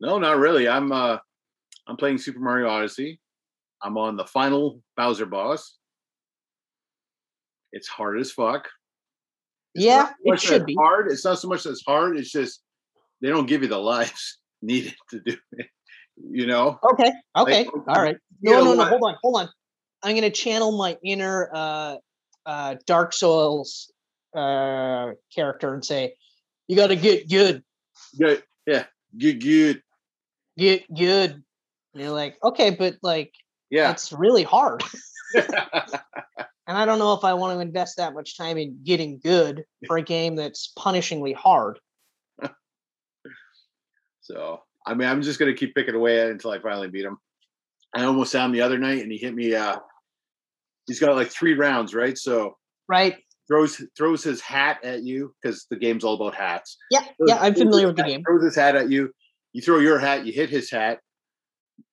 no, 0.00 0.18
not 0.18 0.38
really. 0.38 0.68
I'm 0.68 0.90
uh 0.90 1.18
I'm 1.86 1.96
playing 1.96 2.18
Super 2.18 2.40
Mario 2.40 2.68
Odyssey. 2.68 3.20
I'm 3.80 3.96
on 3.96 4.16
the 4.16 4.24
final 4.24 4.82
Bowser 4.96 5.26
boss. 5.26 5.76
It's 7.72 7.86
hard 7.86 8.18
as 8.18 8.32
fuck. 8.32 8.68
It's 9.76 9.84
yeah, 9.84 10.10
it 10.24 10.40
should 10.40 10.62
it's 10.62 10.64
be. 10.64 10.74
hard. 10.74 11.08
It's 11.08 11.24
not 11.24 11.38
so 11.38 11.46
much 11.46 11.62
that 11.62 11.70
it's 11.70 11.84
hard. 11.86 12.18
It's 12.18 12.32
just 12.32 12.62
they 13.22 13.28
don't 13.28 13.46
give 13.46 13.62
you 13.62 13.68
the 13.68 13.78
lives 13.94 14.38
needed 14.60 14.96
to 15.10 15.20
do 15.20 15.36
it. 15.52 15.66
You 16.16 16.46
know? 16.46 16.80
Okay, 16.92 17.12
okay, 17.36 17.64
Like, 17.64 17.72
all 17.86 18.02
right. 18.02 18.16
No, 18.42 18.64
no, 18.64 18.74
no. 18.74 18.84
Hold 18.86 19.02
on, 19.04 19.16
hold 19.22 19.40
on. 19.40 19.48
I'm 20.02 20.16
gonna 20.16 20.30
channel 20.30 20.76
my 20.76 20.96
inner 21.04 21.48
uh, 21.54 21.96
uh, 22.48 22.76
Dark 22.86 23.12
Souls 23.12 23.92
uh, 24.34 25.12
character 25.34 25.74
and 25.74 25.84
say, 25.84 26.14
"You 26.66 26.74
got 26.76 26.88
to 26.88 26.96
get 26.96 27.28
good, 27.28 27.62
Good. 28.18 28.42
Yeah. 28.66 28.86
Good. 29.16 29.40
Good. 29.42 29.82
get 30.56 30.92
good." 30.92 31.30
And 31.94 32.02
you're 32.02 32.10
like, 32.10 32.38
"Okay, 32.42 32.70
but 32.70 32.96
like, 33.02 33.32
Yeah. 33.70 33.90
it's 33.92 34.12
really 34.12 34.42
hard." 34.42 34.82
And 36.68 36.76
I 36.76 36.84
don't 36.84 36.98
know 36.98 37.14
if 37.14 37.24
I 37.24 37.32
want 37.32 37.56
to 37.56 37.60
invest 37.60 37.96
that 37.96 38.12
much 38.12 38.36
time 38.36 38.58
in 38.58 38.80
getting 38.84 39.18
good 39.20 39.64
for 39.86 39.96
a 39.96 40.02
game 40.02 40.36
that's 40.36 40.70
punishingly 40.78 41.34
hard. 41.34 41.80
so 44.20 44.60
I 44.86 44.92
mean, 44.92 45.08
I'm 45.08 45.22
just 45.22 45.38
gonna 45.38 45.54
keep 45.54 45.74
picking 45.74 45.94
away 45.94 46.20
at 46.20 46.28
it 46.28 46.32
until 46.32 46.50
I 46.50 46.58
finally 46.58 46.88
beat 46.90 47.06
him. 47.06 47.16
I 47.94 48.04
almost 48.04 48.32
saw 48.32 48.44
him 48.44 48.52
the 48.52 48.60
other 48.60 48.76
night, 48.76 49.02
and 49.02 49.10
he 49.10 49.16
hit 49.16 49.34
me. 49.34 49.54
uh 49.54 49.78
He's 50.88 50.98
got 51.00 51.14
like 51.14 51.30
three 51.30 51.54
rounds, 51.54 51.94
right? 51.94 52.18
So 52.18 52.56
Right? 52.88 53.16
throws 53.46 53.80
throws 53.96 54.22
his 54.24 54.40
hat 54.40 54.82
at 54.84 55.04
you 55.04 55.34
because 55.40 55.66
the 55.70 55.76
game's 55.76 56.02
all 56.04 56.14
about 56.14 56.34
hats. 56.34 56.76
Yeah, 56.90 57.00
Throws- 57.16 57.28
yeah. 57.28 57.38
I'm 57.40 57.54
familiar 57.54 57.86
with 57.86 57.96
the 57.96 58.02
hat- 58.02 58.08
game. 58.08 58.22
Throws 58.24 58.42
his 58.44 58.56
hat 58.56 58.74
at 58.76 58.90
you. 58.90 59.12
You 59.52 59.62
throw 59.62 59.78
your 59.78 59.98
hat. 59.98 60.26
You 60.26 60.32
hit 60.32 60.50
his 60.50 60.70
hat. 60.70 61.00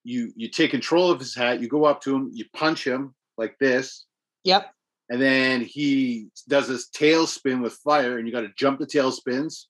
You 0.04 0.32
you 0.36 0.50
take 0.50 0.72
control 0.72 1.12
of 1.12 1.20
his 1.20 1.36
hat. 1.36 1.62
You 1.62 1.68
go 1.68 1.86
up 1.86 2.02
to 2.02 2.16
him. 2.16 2.30
You 2.34 2.46
punch 2.54 2.86
him 2.86 3.14
like 3.38 3.58
this, 3.60 4.06
Yep. 4.46 4.72
and 5.10 5.22
then 5.22 5.62
he 5.62 6.30
does 6.48 6.68
this 6.68 6.88
tail 6.90 7.28
spin 7.28 7.62
with 7.62 7.74
fire, 7.74 8.18
and 8.18 8.28
you 8.28 8.34
got 8.34 8.42
to 8.42 8.52
jump 8.58 8.80
the 8.80 8.86
tail 8.88 9.12
spins. 9.12 9.68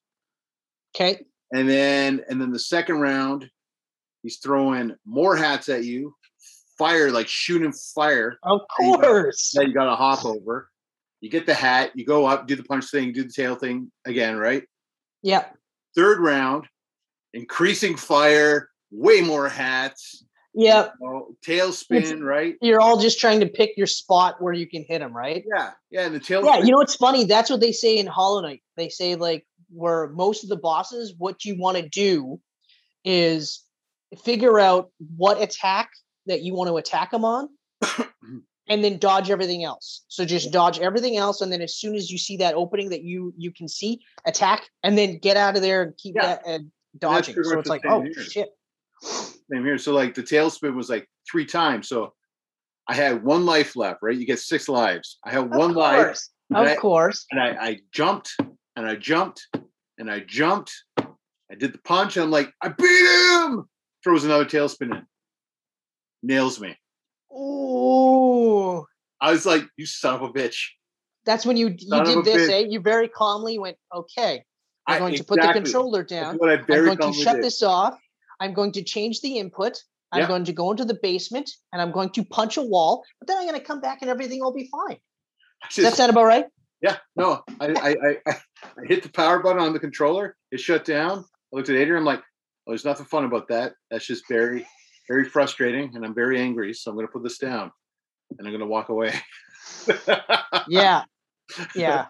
Okay. 0.94 1.24
And 1.52 1.68
then 1.68 2.24
and 2.28 2.40
then 2.40 2.50
the 2.52 2.58
second 2.58 3.00
round, 3.00 3.50
he's 4.22 4.38
throwing 4.38 4.94
more 5.04 5.36
hats 5.36 5.68
at 5.68 5.84
you, 5.84 6.14
fire 6.78 7.10
like 7.10 7.28
shooting 7.28 7.72
fire 7.72 8.38
Of 8.42 8.60
course. 8.76 9.52
that 9.54 9.66
you 9.68 9.74
got 9.74 9.86
to 9.90 9.96
hop 9.96 10.24
over. 10.24 10.68
You 11.20 11.30
get 11.30 11.46
the 11.46 11.54
hat. 11.54 11.92
You 11.94 12.04
go 12.04 12.26
up, 12.26 12.46
do 12.46 12.56
the 12.56 12.62
punch 12.62 12.90
thing, 12.90 13.12
do 13.12 13.24
the 13.24 13.32
tail 13.32 13.54
thing 13.54 13.90
again, 14.04 14.36
right? 14.36 14.64
Yep. 15.22 15.56
Third 15.94 16.20
round, 16.20 16.66
increasing 17.32 17.96
fire, 17.96 18.68
way 18.90 19.20
more 19.22 19.48
hats. 19.48 20.24
Yep. 20.58 20.94
you 21.00 21.06
know, 21.06 21.28
tail 21.42 21.70
spin, 21.72 22.22
right? 22.24 22.56
You're 22.62 22.80
all 22.80 22.98
just 22.98 23.20
trying 23.20 23.40
to 23.40 23.46
pick 23.46 23.76
your 23.76 23.86
spot 23.86 24.36
where 24.40 24.54
you 24.54 24.66
can 24.66 24.84
hit 24.88 25.00
them, 25.00 25.14
right? 25.14 25.44
Yeah, 25.54 25.72
yeah. 25.90 26.06
And 26.06 26.14
the 26.14 26.20
tail. 26.20 26.44
Yeah. 26.44 26.54
spin, 26.54 26.66
You 26.66 26.72
know 26.72 26.78
what's 26.78 26.96
funny? 26.96 27.24
That's 27.24 27.50
what 27.50 27.60
they 27.60 27.72
say 27.72 27.98
in 27.98 28.06
Hollow 28.06 28.40
Knight. 28.40 28.62
They 28.76 28.88
say 28.88 29.16
like 29.16 29.46
where 29.70 30.08
most 30.08 30.44
of 30.44 30.48
the 30.48 30.56
bosses, 30.56 31.14
what 31.18 31.44
you 31.44 31.58
want 31.58 31.76
to 31.76 31.86
do 31.88 32.40
is 33.04 33.62
figure 34.24 34.58
out 34.58 34.90
what 35.16 35.42
attack 35.42 35.90
that 36.26 36.42
you 36.42 36.54
want 36.54 36.68
to 36.68 36.76
attack 36.76 37.10
them 37.10 37.24
on. 37.24 37.48
and 38.68 38.82
then 38.82 38.98
dodge 38.98 39.30
everything 39.30 39.62
else. 39.64 40.04
So 40.08 40.24
just 40.24 40.50
dodge 40.52 40.78
everything 40.80 41.16
else, 41.16 41.40
and 41.40 41.52
then 41.52 41.62
as 41.62 41.76
soon 41.76 41.94
as 41.94 42.10
you 42.10 42.18
see 42.18 42.36
that 42.38 42.54
opening 42.54 42.88
that 42.90 43.02
you 43.02 43.32
you 43.36 43.52
can 43.52 43.68
see, 43.68 44.00
attack, 44.26 44.68
and 44.82 44.96
then 44.98 45.18
get 45.18 45.36
out 45.36 45.56
of 45.56 45.62
there 45.62 45.82
and 45.82 45.96
keep 45.96 46.16
Yeah. 46.16 46.26
that 46.26 46.42
uh, 46.46 46.58
dodging. 46.98 47.42
So 47.42 47.58
it's 47.58 47.68
like, 47.68 47.82
oh 47.86 48.02
here. 48.02 48.12
shit, 48.22 48.48
Same 49.02 49.64
here. 49.64 49.78
So 49.78 49.92
like 49.92 50.14
the 50.14 50.22
tail 50.22 50.50
spin 50.50 50.76
was 50.76 50.88
like 50.90 51.08
three 51.30 51.46
times. 51.46 51.88
So 51.88 52.12
I 52.88 52.94
had 52.94 53.22
one 53.22 53.44
life 53.46 53.76
left, 53.76 53.98
right? 54.02 54.16
You 54.16 54.26
get 54.26 54.38
six 54.40 54.68
lives. 54.68 55.18
I 55.24 55.30
had 55.30 55.44
of 55.44 55.50
one 55.50 55.74
life, 55.74 56.04
course, 56.06 56.30
and 56.50 56.58
of 56.58 56.66
I- 56.66 56.76
course. 56.76 57.26
and 57.30 57.40
I, 57.40 57.48
I 57.60 57.78
jumped 57.92 58.30
and 58.74 58.86
I 58.86 58.96
jumped 58.96 59.46
and 59.98 60.10
I 60.10 60.20
jumped. 60.20 60.72
I 60.98 61.54
did 61.56 61.72
the 61.72 61.78
punch 61.78 62.16
and 62.16 62.24
I'm 62.24 62.30
like, 62.32 62.52
I 62.60 62.68
beat 62.70 63.44
him. 63.44 63.68
Throws 64.02 64.24
another 64.24 64.44
tailspin 64.44 64.90
in. 64.96 65.06
Nails 66.22 66.60
me. 66.60 66.76
Ooh, 67.32 68.84
I 69.20 69.30
was 69.32 69.46
like, 69.46 69.64
you 69.76 69.86
son 69.86 70.14
of 70.14 70.22
a 70.22 70.28
bitch. 70.32 70.68
that's 71.24 71.44
when 71.46 71.56
you 71.56 71.68
you 71.78 71.88
Son 71.88 72.00
of 72.06 72.24
did 72.24 72.24
this, 72.24 72.48
bitch. 72.50 72.64
eh? 72.64 72.66
You 72.68 72.80
very 72.80 73.08
calmly 73.08 73.58
went, 73.58 73.76
okay. 73.94 74.44
I'm 74.86 74.96
I- 74.96 74.98
going 74.98 75.14
to 75.14 75.24
put 75.24 75.40
the 75.40 75.52
controller 75.52 76.02
down. 76.02 76.32
I'm 76.32 76.38
going 76.38 76.98
to 76.98 77.12
shut 77.12 77.36
did. 77.36 77.44
this 77.44 77.62
off. 77.62 77.98
I'm 78.40 78.52
going 78.54 78.72
to 78.72 78.82
change 78.82 79.20
the 79.20 79.38
input. 79.38 79.78
I'm 80.12 80.20
Yeah. 80.20 80.28
going 80.28 80.44
to 80.44 80.52
go 80.52 80.70
into 80.70 80.84
the 80.84 80.98
basement 81.02 81.50
and 81.72 81.82
I'm 81.82 81.90
going 81.90 82.10
to 82.10 82.24
punch 82.24 82.56
a 82.56 82.62
wall, 82.62 83.02
but 83.18 83.26
then 83.26 83.38
I'm 83.38 83.46
going 83.46 83.58
to 83.58 83.64
come 83.64 83.80
back 83.80 83.98
and 84.02 84.10
everything 84.10 84.40
will 84.40 84.52
be 84.52 84.68
fine. 84.70 84.98
Does 85.74 85.84
that 85.84 85.94
sound 85.94 86.10
about 86.10 86.24
right? 86.26 86.44
yeah, 86.82 86.98
no. 87.16 87.42
I, 87.60 87.66
I, 87.66 87.96
I, 88.08 88.16
I 88.26 88.84
hit 88.84 89.02
the 89.02 89.08
power 89.08 89.40
button 89.40 89.60
on 89.60 89.72
the 89.72 89.80
controller. 89.80 90.36
It 90.52 90.60
shut 90.60 90.84
down. 90.84 91.24
I 91.52 91.56
looked 91.56 91.68
at 91.70 91.76
Adrian. 91.76 92.00
I'm 92.02 92.04
like, 92.04 92.20
oh, 92.20 92.70
there's 92.72 92.84
nothing 92.84 93.06
fun 93.06 93.24
about 93.24 93.48
that. 93.48 93.72
That's 93.90 94.06
just 94.06 94.28
very, 94.28 94.66
very 95.08 95.24
frustrating. 95.24 95.94
And 95.94 96.04
I'm 96.04 96.14
very 96.14 96.40
angry. 96.40 96.72
So 96.74 96.90
I'm 96.90 96.96
going 96.96 97.06
to 97.06 97.12
put 97.12 97.22
this 97.22 97.38
down 97.38 97.70
and 98.38 98.46
I'm 98.46 98.52
going 98.52 98.60
to 98.60 98.66
walk 98.66 98.88
away. 98.88 99.14
yeah 100.68 101.02
yeah 101.74 102.06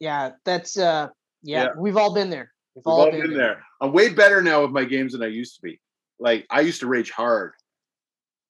yeah 0.00 0.30
that's 0.44 0.78
uh 0.78 1.08
yeah, 1.42 1.64
Yeah. 1.64 1.68
we've 1.78 1.96
all 1.96 2.14
been 2.14 2.30
there 2.30 2.50
we've, 2.74 2.82
We've 2.86 2.92
all 2.92 3.10
been 3.10 3.34
there. 3.34 3.62
I'm 3.80 3.92
way 3.92 4.08
better 4.10 4.42
now 4.42 4.62
with 4.62 4.70
my 4.70 4.84
games 4.84 5.12
than 5.12 5.22
I 5.22 5.26
used 5.28 5.56
to 5.56 5.62
be. 5.62 5.80
Like 6.18 6.46
I 6.50 6.60
used 6.60 6.80
to 6.80 6.86
rage 6.86 7.10
hard. 7.10 7.52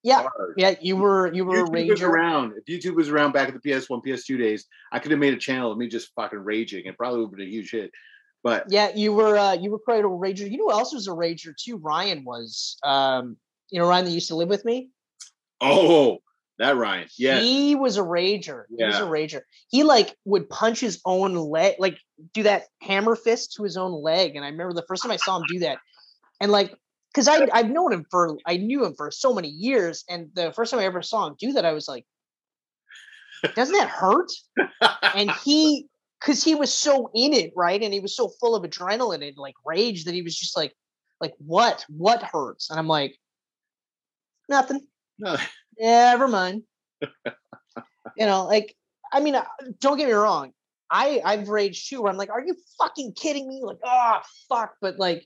yeah 0.03 0.21
hard. 0.23 0.53
yeah 0.57 0.75
you 0.81 0.95
were 0.97 1.33
you 1.33 1.45
were 1.45 1.63
a 1.63 1.67
YouTube 1.67 1.89
was 1.89 1.99
rager 1.99 2.09
around. 2.09 2.53
If 2.57 2.65
YouTube 2.65 2.95
was 2.95 3.09
around 3.09 3.31
back 3.33 3.47
at 3.47 3.53
the 3.53 3.69
PS1, 3.69 4.03
PS2 4.05 4.37
days, 4.37 4.65
I 4.91 4.99
could 4.99 5.11
have 5.11 5.19
made 5.19 5.33
a 5.33 5.37
channel 5.37 5.71
of 5.71 5.77
me 5.77 5.87
just 5.87 6.11
fucking 6.15 6.39
raging. 6.39 6.85
It 6.85 6.97
probably 6.97 7.19
would 7.19 7.27
have 7.31 7.37
been 7.37 7.47
a 7.47 7.49
huge 7.49 7.71
hit. 7.71 7.91
But 8.43 8.65
yeah 8.69 8.91
you 8.95 9.13
were 9.13 9.37
uh 9.37 9.53
you 9.53 9.71
were 9.71 9.79
quite 9.79 10.03
a 10.03 10.07
rager 10.07 10.49
you 10.49 10.57
know 10.57 10.65
who 10.65 10.71
else 10.71 10.93
was 10.93 11.07
a 11.07 11.11
rager 11.11 11.53
too 11.57 11.77
ryan 11.77 12.23
was 12.23 12.77
um 12.83 13.37
you 13.75 13.81
know 13.81 13.87
ryan 13.87 14.05
that 14.05 14.11
used 14.11 14.29
to 14.29 14.35
live 14.35 14.47
with 14.47 14.63
me? 14.63 14.89
Oh, 15.59 16.19
that 16.59 16.77
Ryan. 16.77 17.09
Yeah. 17.17 17.39
he 17.39 17.75
was 17.75 17.97
a 17.97 18.01
rager. 18.01 18.63
He 18.69 18.83
was 18.85 18.95
a 18.95 19.01
rager. 19.01 19.41
He 19.67 19.83
like 19.83 20.15
would 20.23 20.49
punch 20.49 20.79
his 20.79 21.01
own 21.03 21.35
leg 21.35 21.75
like 21.79 21.97
do 22.33 22.43
that 22.43 22.67
hammer 22.81 23.17
fist 23.17 23.53
to 23.57 23.63
his 23.63 23.75
own 23.75 23.91
leg 23.91 24.37
and 24.37 24.45
i 24.45 24.47
remember 24.47 24.73
the 24.73 24.85
first 24.87 25.03
time 25.03 25.11
i 25.11 25.17
saw 25.17 25.37
him 25.37 25.43
do 25.49 25.59
that. 25.59 25.79
And 26.39 26.53
like 26.53 26.73
because 27.13 27.27
i 27.27 27.45
i've 27.51 27.69
known 27.69 27.91
him 27.91 28.05
for 28.09 28.37
i 28.45 28.55
knew 28.55 28.85
him 28.85 28.95
for 28.95 29.11
so 29.11 29.33
many 29.33 29.49
years 29.49 30.05
and 30.09 30.29
the 30.35 30.53
first 30.53 30.71
time 30.71 30.79
i 30.79 30.85
ever 30.85 31.01
saw 31.01 31.27
him 31.27 31.35
do 31.37 31.51
that 31.53 31.65
i 31.65 31.73
was 31.73 31.87
like 31.89 32.05
doesn't 33.53 33.77
that 33.77 33.89
hurt? 33.89 34.31
And 35.03 35.29
he 35.43 35.87
because 36.19 36.43
he 36.43 36.55
was 36.55 36.73
so 36.73 37.09
in 37.13 37.33
it 37.33 37.51
right? 37.55 37.81
And 37.81 37.93
he 37.93 37.99
was 37.99 38.15
so 38.15 38.29
full 38.39 38.55
of 38.55 38.63
adrenaline 38.63 39.27
and 39.27 39.37
like 39.37 39.55
rage 39.65 40.05
that 40.05 40.13
he 40.13 40.21
was 40.21 40.35
just 40.35 40.55
like 40.57 40.73
like 41.19 41.33
what? 41.37 41.85
What 41.89 42.23
hurts? 42.23 42.69
And 42.69 42.79
i'm 42.79 42.87
like 42.87 43.17
nothing 44.49 44.81
No, 45.19 45.37
never 45.79 46.27
mind 46.27 46.63
you 47.01 48.25
know 48.25 48.45
like 48.45 48.75
i 49.11 49.19
mean 49.19 49.35
uh, 49.35 49.45
don't 49.79 49.97
get 49.97 50.07
me 50.07 50.13
wrong 50.13 50.51
i 50.89 51.21
i've 51.25 51.49
raged 51.49 51.89
too 51.89 52.01
where 52.01 52.11
i'm 52.11 52.17
like 52.17 52.29
are 52.29 52.41
you 52.41 52.55
fucking 52.79 53.13
kidding 53.13 53.47
me 53.47 53.61
like 53.63 53.79
oh 53.83 54.19
fuck 54.49 54.75
but 54.81 54.97
like 54.99 55.25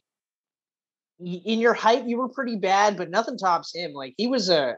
in 1.20 1.60
your 1.60 1.74
height 1.74 2.06
you 2.06 2.18
were 2.18 2.30
pretty 2.30 2.56
bad 2.56 2.98
but 2.98 3.10
nothing 3.10 3.38
tops 3.38 3.76
him 3.76 3.94
like 3.94 4.14
he 4.18 4.28
was 4.28 4.50
a 4.50 4.76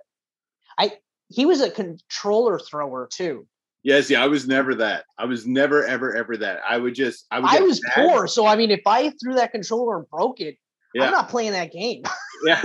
i 0.77 0.91
he 1.29 1.45
was 1.45 1.61
a 1.61 1.69
controller 1.69 2.59
thrower 2.59 3.07
too 3.11 3.47
yes, 3.83 4.09
yeah, 4.09 4.23
I 4.23 4.27
was 4.27 4.47
never 4.47 4.75
that. 4.75 5.05
I 5.17 5.25
was 5.25 5.47
never, 5.47 5.83
ever, 5.85 6.15
ever 6.15 6.37
that. 6.37 6.59
I 6.67 6.77
would 6.77 6.95
just 6.95 7.25
I 7.31 7.39
would 7.39 7.49
I 7.49 7.61
was 7.61 7.81
poor, 7.95 8.27
so 8.27 8.45
I 8.45 8.55
mean, 8.55 8.71
if 8.71 8.81
I 8.85 9.11
threw 9.21 9.35
that 9.35 9.51
controller 9.51 9.97
and 9.97 10.09
broke 10.09 10.39
it, 10.39 10.57
Yeah. 10.93 11.05
I'm 11.05 11.11
not 11.11 11.29
playing 11.29 11.53
that 11.53 11.71
game. 11.71 12.03
Yeah. 12.45 12.61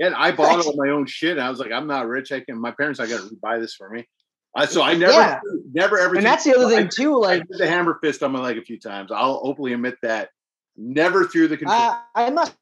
And 0.00 0.14
I 0.14 0.32
bought 0.36 0.64
all 0.64 0.74
my 0.76 0.90
own 0.90 1.06
shit. 1.06 1.32
And 1.32 1.40
I 1.40 1.50
was 1.50 1.58
like, 1.58 1.72
I'm 1.72 1.86
not 1.86 2.06
rich. 2.06 2.32
I 2.32 2.40
can 2.40 2.60
my 2.60 2.70
parents 2.70 3.00
I 3.00 3.06
gotta 3.06 3.30
buy 3.42 3.58
this 3.58 3.74
for 3.74 3.88
me. 3.90 4.08
I, 4.56 4.66
so 4.66 4.82
I 4.82 4.94
never 4.94 5.12
Yeah. 5.12 5.40
never 5.72 5.98
ever 5.98 6.16
and 6.16 6.26
that's 6.26 6.44
the 6.44 6.56
other 6.56 6.66
I 6.66 6.80
thing 6.80 6.90
too. 6.92 7.20
Like, 7.20 7.44
the 7.48 7.68
hammer 7.68 7.98
fist 8.02 8.22
on 8.22 8.32
my 8.32 8.40
leg 8.40 8.58
a 8.58 8.62
few 8.62 8.78
times. 8.80 9.12
I'll 9.12 9.40
openly 9.44 9.72
admit 9.72 9.96
that. 10.02 10.30
Never 10.76 11.24
threw 11.26 11.46
the 11.46 11.56
control. 11.56 11.78
I, 11.80 12.02
I 12.14 12.30
must 12.30 12.54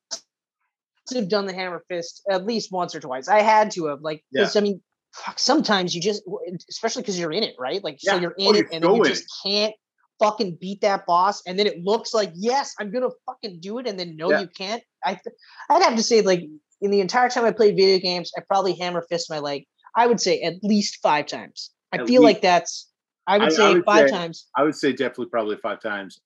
have 1.14 1.28
done 1.28 1.46
the 1.46 1.54
hammer 1.54 1.82
fist 1.88 2.22
at 2.30 2.44
least 2.44 2.70
once 2.72 2.94
or 2.94 3.00
twice. 3.00 3.28
I 3.28 3.40
had 3.42 3.70
to 3.72 3.86
have, 3.86 4.00
like, 4.02 4.24
because 4.32 4.56
I 4.56 4.60
mean, 4.60 4.82
fuck, 5.14 5.38
sometimes 5.38 5.94
you 5.94 6.02
just, 6.02 6.22
especially 6.68 7.02
because 7.02 7.18
you're 7.18 7.32
in 7.32 7.42
it, 7.42 7.54
right? 7.58 7.82
Like, 7.82 7.98
so 8.00 8.14
Yeah. 8.14 8.20
you're 8.20 8.34
Oh, 8.38 8.48
in 8.50 8.54
you 8.54 8.60
it, 8.60 8.66
and 8.72 8.84
you 8.84 9.04
just 9.04 9.24
can't 9.44 9.74
fucking 10.18 10.56
beat 10.60 10.80
that 10.82 11.06
boss, 11.06 11.42
and 11.46 11.58
then 11.58 11.66
it 11.66 11.82
looks 11.84 12.12
like 12.14 12.30
yes, 12.34 12.74
I'm 12.80 12.90
gonna 12.90 13.08
fucking 13.26 13.60
do 13.60 13.78
it, 13.78 13.86
and 13.86 13.98
then 13.98 14.16
no, 14.16 14.30
Yeah. 14.30 14.40
you 14.40 14.48
can't. 14.48 14.82
I, 15.04 15.10
th- 15.14 15.34
I'd 15.70 15.82
have 15.82 15.96
to 15.96 16.02
say, 16.02 16.20
like, 16.22 16.42
in 16.80 16.90
the 16.90 17.00
entire 17.00 17.28
time 17.28 17.44
I 17.44 17.52
played 17.52 17.76
video 17.76 17.98
games, 17.98 18.32
I 18.36 18.40
probably 18.40 18.74
hammer 18.74 19.04
fist 19.08 19.30
my 19.30 19.38
leg. 19.38 19.64
I 19.96 20.06
would 20.06 20.20
say 20.20 20.40
at 20.42 20.54
least 20.62 20.98
five 21.02 21.26
times. 21.26 21.70
I 21.92 21.98
At 21.98 22.06
feel 22.06 22.22
least. 22.22 22.34
like 22.34 22.42
that's. 22.42 22.88
I 23.26 23.38
would 23.38 23.44
I- 23.44 23.46
I 23.46 23.56
say 23.56 23.74
would 23.74 23.84
five 23.84 24.08
say- 24.08 24.14
times. 24.16 24.46
I 24.56 24.62
would 24.64 24.74
say 24.74 24.92
definitely 24.92 25.26
probably 25.26 25.56
five 25.56 25.80
times 25.80 26.20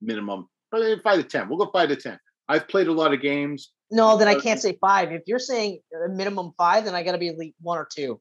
minimum. 0.00 0.48
Probably 0.70 0.98
five 1.00 1.16
to 1.18 1.24
ten. 1.24 1.48
We'll 1.48 1.58
go 1.58 1.70
five 1.72 1.88
to 1.90 1.96
ten. 1.96 2.18
I've 2.48 2.68
played 2.68 2.86
a 2.88 2.92
lot 2.92 3.12
of 3.14 3.20
games. 3.20 3.72
No, 3.90 4.16
then 4.16 4.28
I 4.28 4.34
Uh, 4.34 4.40
can't 4.40 4.60
say 4.60 4.76
five. 4.80 5.12
If 5.12 5.22
you're 5.26 5.38
saying 5.38 5.80
a 6.04 6.08
minimum 6.08 6.52
five, 6.58 6.84
then 6.84 6.94
I 6.94 7.02
got 7.02 7.12
to 7.12 7.18
be 7.18 7.28
at 7.28 7.36
least 7.38 7.56
one 7.60 7.78
or 7.78 7.88
two. 7.92 8.20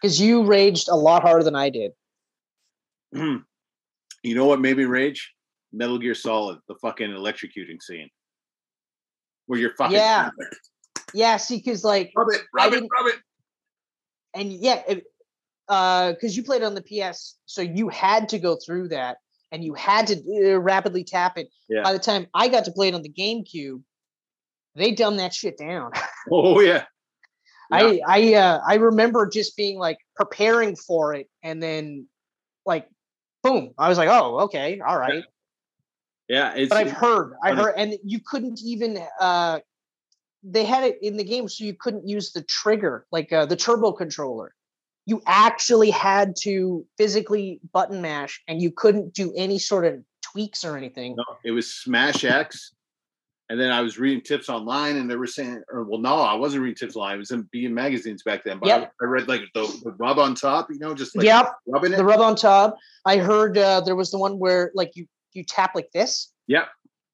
Because 0.00 0.20
you 0.20 0.44
raged 0.44 0.88
a 0.88 0.94
lot 0.96 1.22
harder 1.22 1.44
than 1.44 1.54
I 1.54 1.70
did. 1.70 1.92
you 4.22 4.34
know 4.34 4.46
what 4.46 4.60
made 4.60 4.76
me 4.76 4.84
rage? 4.84 5.32
Metal 5.72 5.98
Gear 5.98 6.14
Solid, 6.14 6.58
the 6.68 6.74
fucking 6.76 7.10
electrocuting 7.10 7.82
scene. 7.82 8.08
Where 9.46 9.58
you're 9.58 9.74
fucking 9.76 9.96
Yeah. 9.96 10.30
Yeah, 11.14 11.36
see, 11.36 11.56
because 11.56 11.84
like, 11.84 12.12
rub 12.16 12.28
it, 12.30 12.40
I 12.58 12.64
rub 12.64 12.74
it, 12.74 12.82
rub 12.82 13.06
it. 13.08 13.16
and 14.34 14.52
yeah, 14.52 14.82
it, 14.88 15.04
uh, 15.68 16.12
because 16.12 16.36
you 16.36 16.42
played 16.42 16.62
on 16.62 16.74
the 16.74 16.82
PS, 16.82 17.36
so 17.46 17.60
you 17.60 17.88
had 17.88 18.30
to 18.30 18.38
go 18.38 18.56
through 18.56 18.88
that, 18.88 19.18
and 19.50 19.62
you 19.62 19.74
had 19.74 20.06
to 20.08 20.14
uh, 20.54 20.58
rapidly 20.58 21.04
tap 21.04 21.36
it. 21.36 21.48
Yeah. 21.68 21.82
By 21.82 21.92
the 21.92 21.98
time 21.98 22.26
I 22.34 22.48
got 22.48 22.64
to 22.64 22.72
play 22.72 22.88
it 22.88 22.94
on 22.94 23.02
the 23.02 23.10
GameCube, 23.10 23.82
they 24.74 24.92
dumbed 24.92 25.18
that 25.18 25.34
shit 25.34 25.58
down. 25.58 25.92
Oh 26.30 26.60
yeah. 26.60 26.84
Yeah. 27.72 27.78
I 27.78 28.00
I 28.06 28.34
uh, 28.34 28.60
I 28.66 28.74
remember 28.76 29.28
just 29.28 29.56
being 29.56 29.76
like 29.76 29.98
preparing 30.14 30.76
for 30.76 31.14
it, 31.14 31.28
and 31.42 31.60
then 31.60 32.06
like, 32.64 32.86
boom! 33.42 33.74
I 33.78 33.88
was 33.88 33.98
like, 33.98 34.08
oh, 34.08 34.40
okay, 34.40 34.80
all 34.80 34.98
right. 34.98 35.24
Yeah, 36.28 36.54
it's 36.54 36.68
but 36.68 36.78
I've 36.78 36.92
heard, 36.92 37.34
I 37.42 37.52
heard, 37.54 37.74
and 37.76 37.94
you 38.04 38.20
couldn't 38.24 38.60
even. 38.64 38.98
uh 39.20 39.60
They 40.42 40.64
had 40.64 40.84
it 40.84 40.98
in 41.02 41.16
the 41.16 41.24
game, 41.24 41.48
so 41.48 41.64
you 41.64 41.74
couldn't 41.74 42.08
use 42.08 42.32
the 42.32 42.42
trigger, 42.42 43.06
like 43.12 43.32
uh, 43.32 43.46
the 43.46 43.56
turbo 43.56 43.92
controller. 43.92 44.54
You 45.06 45.20
actually 45.26 45.90
had 45.90 46.34
to 46.42 46.86
physically 46.96 47.60
button 47.72 48.00
mash, 48.02 48.42
and 48.48 48.62
you 48.62 48.70
couldn't 48.70 49.14
do 49.14 49.32
any 49.36 49.58
sort 49.58 49.84
of 49.84 49.94
tweaks 50.22 50.64
or 50.64 50.76
anything. 50.76 51.16
No, 51.16 51.24
it 51.44 51.50
was 51.50 51.72
Smash 51.74 52.24
X. 52.24 52.72
And 53.52 53.60
then 53.60 53.70
I 53.70 53.82
was 53.82 53.98
reading 53.98 54.22
tips 54.22 54.48
online, 54.48 54.96
and 54.96 55.10
they 55.10 55.14
were 55.16 55.26
saying, 55.26 55.62
or 55.70 55.84
well, 55.84 56.00
no, 56.00 56.14
I 56.16 56.32
wasn't 56.32 56.62
reading 56.62 56.74
tips 56.74 56.96
online. 56.96 57.16
I 57.16 57.18
was 57.18 57.32
in 57.32 57.46
B 57.52 57.68
magazines 57.68 58.22
back 58.22 58.44
then. 58.44 58.58
But 58.58 58.70
I- 58.70 58.78
Yep. 58.78 58.92
I, 59.02 59.04
read 59.04 59.28
like 59.28 59.42
the, 59.52 59.80
the 59.84 59.90
rub 59.98 60.18
on 60.18 60.34
top, 60.34 60.68
you 60.70 60.78
know, 60.78 60.94
just 60.94 61.14
like 61.14 61.26
yep, 61.26 61.52
rubbing 61.66 61.92
it. 61.92 61.96
the 61.98 62.04
rub 62.06 62.20
on 62.20 62.34
top. 62.34 62.78
I 63.04 63.18
heard 63.18 63.58
uh, 63.58 63.82
there 63.82 63.94
was 63.94 64.10
the 64.10 64.16
one 64.16 64.38
where 64.38 64.70
like 64.74 64.92
you 64.96 65.04
you 65.34 65.44
tap 65.44 65.72
like 65.74 65.90
this. 65.92 66.32
yeah, 66.46 66.64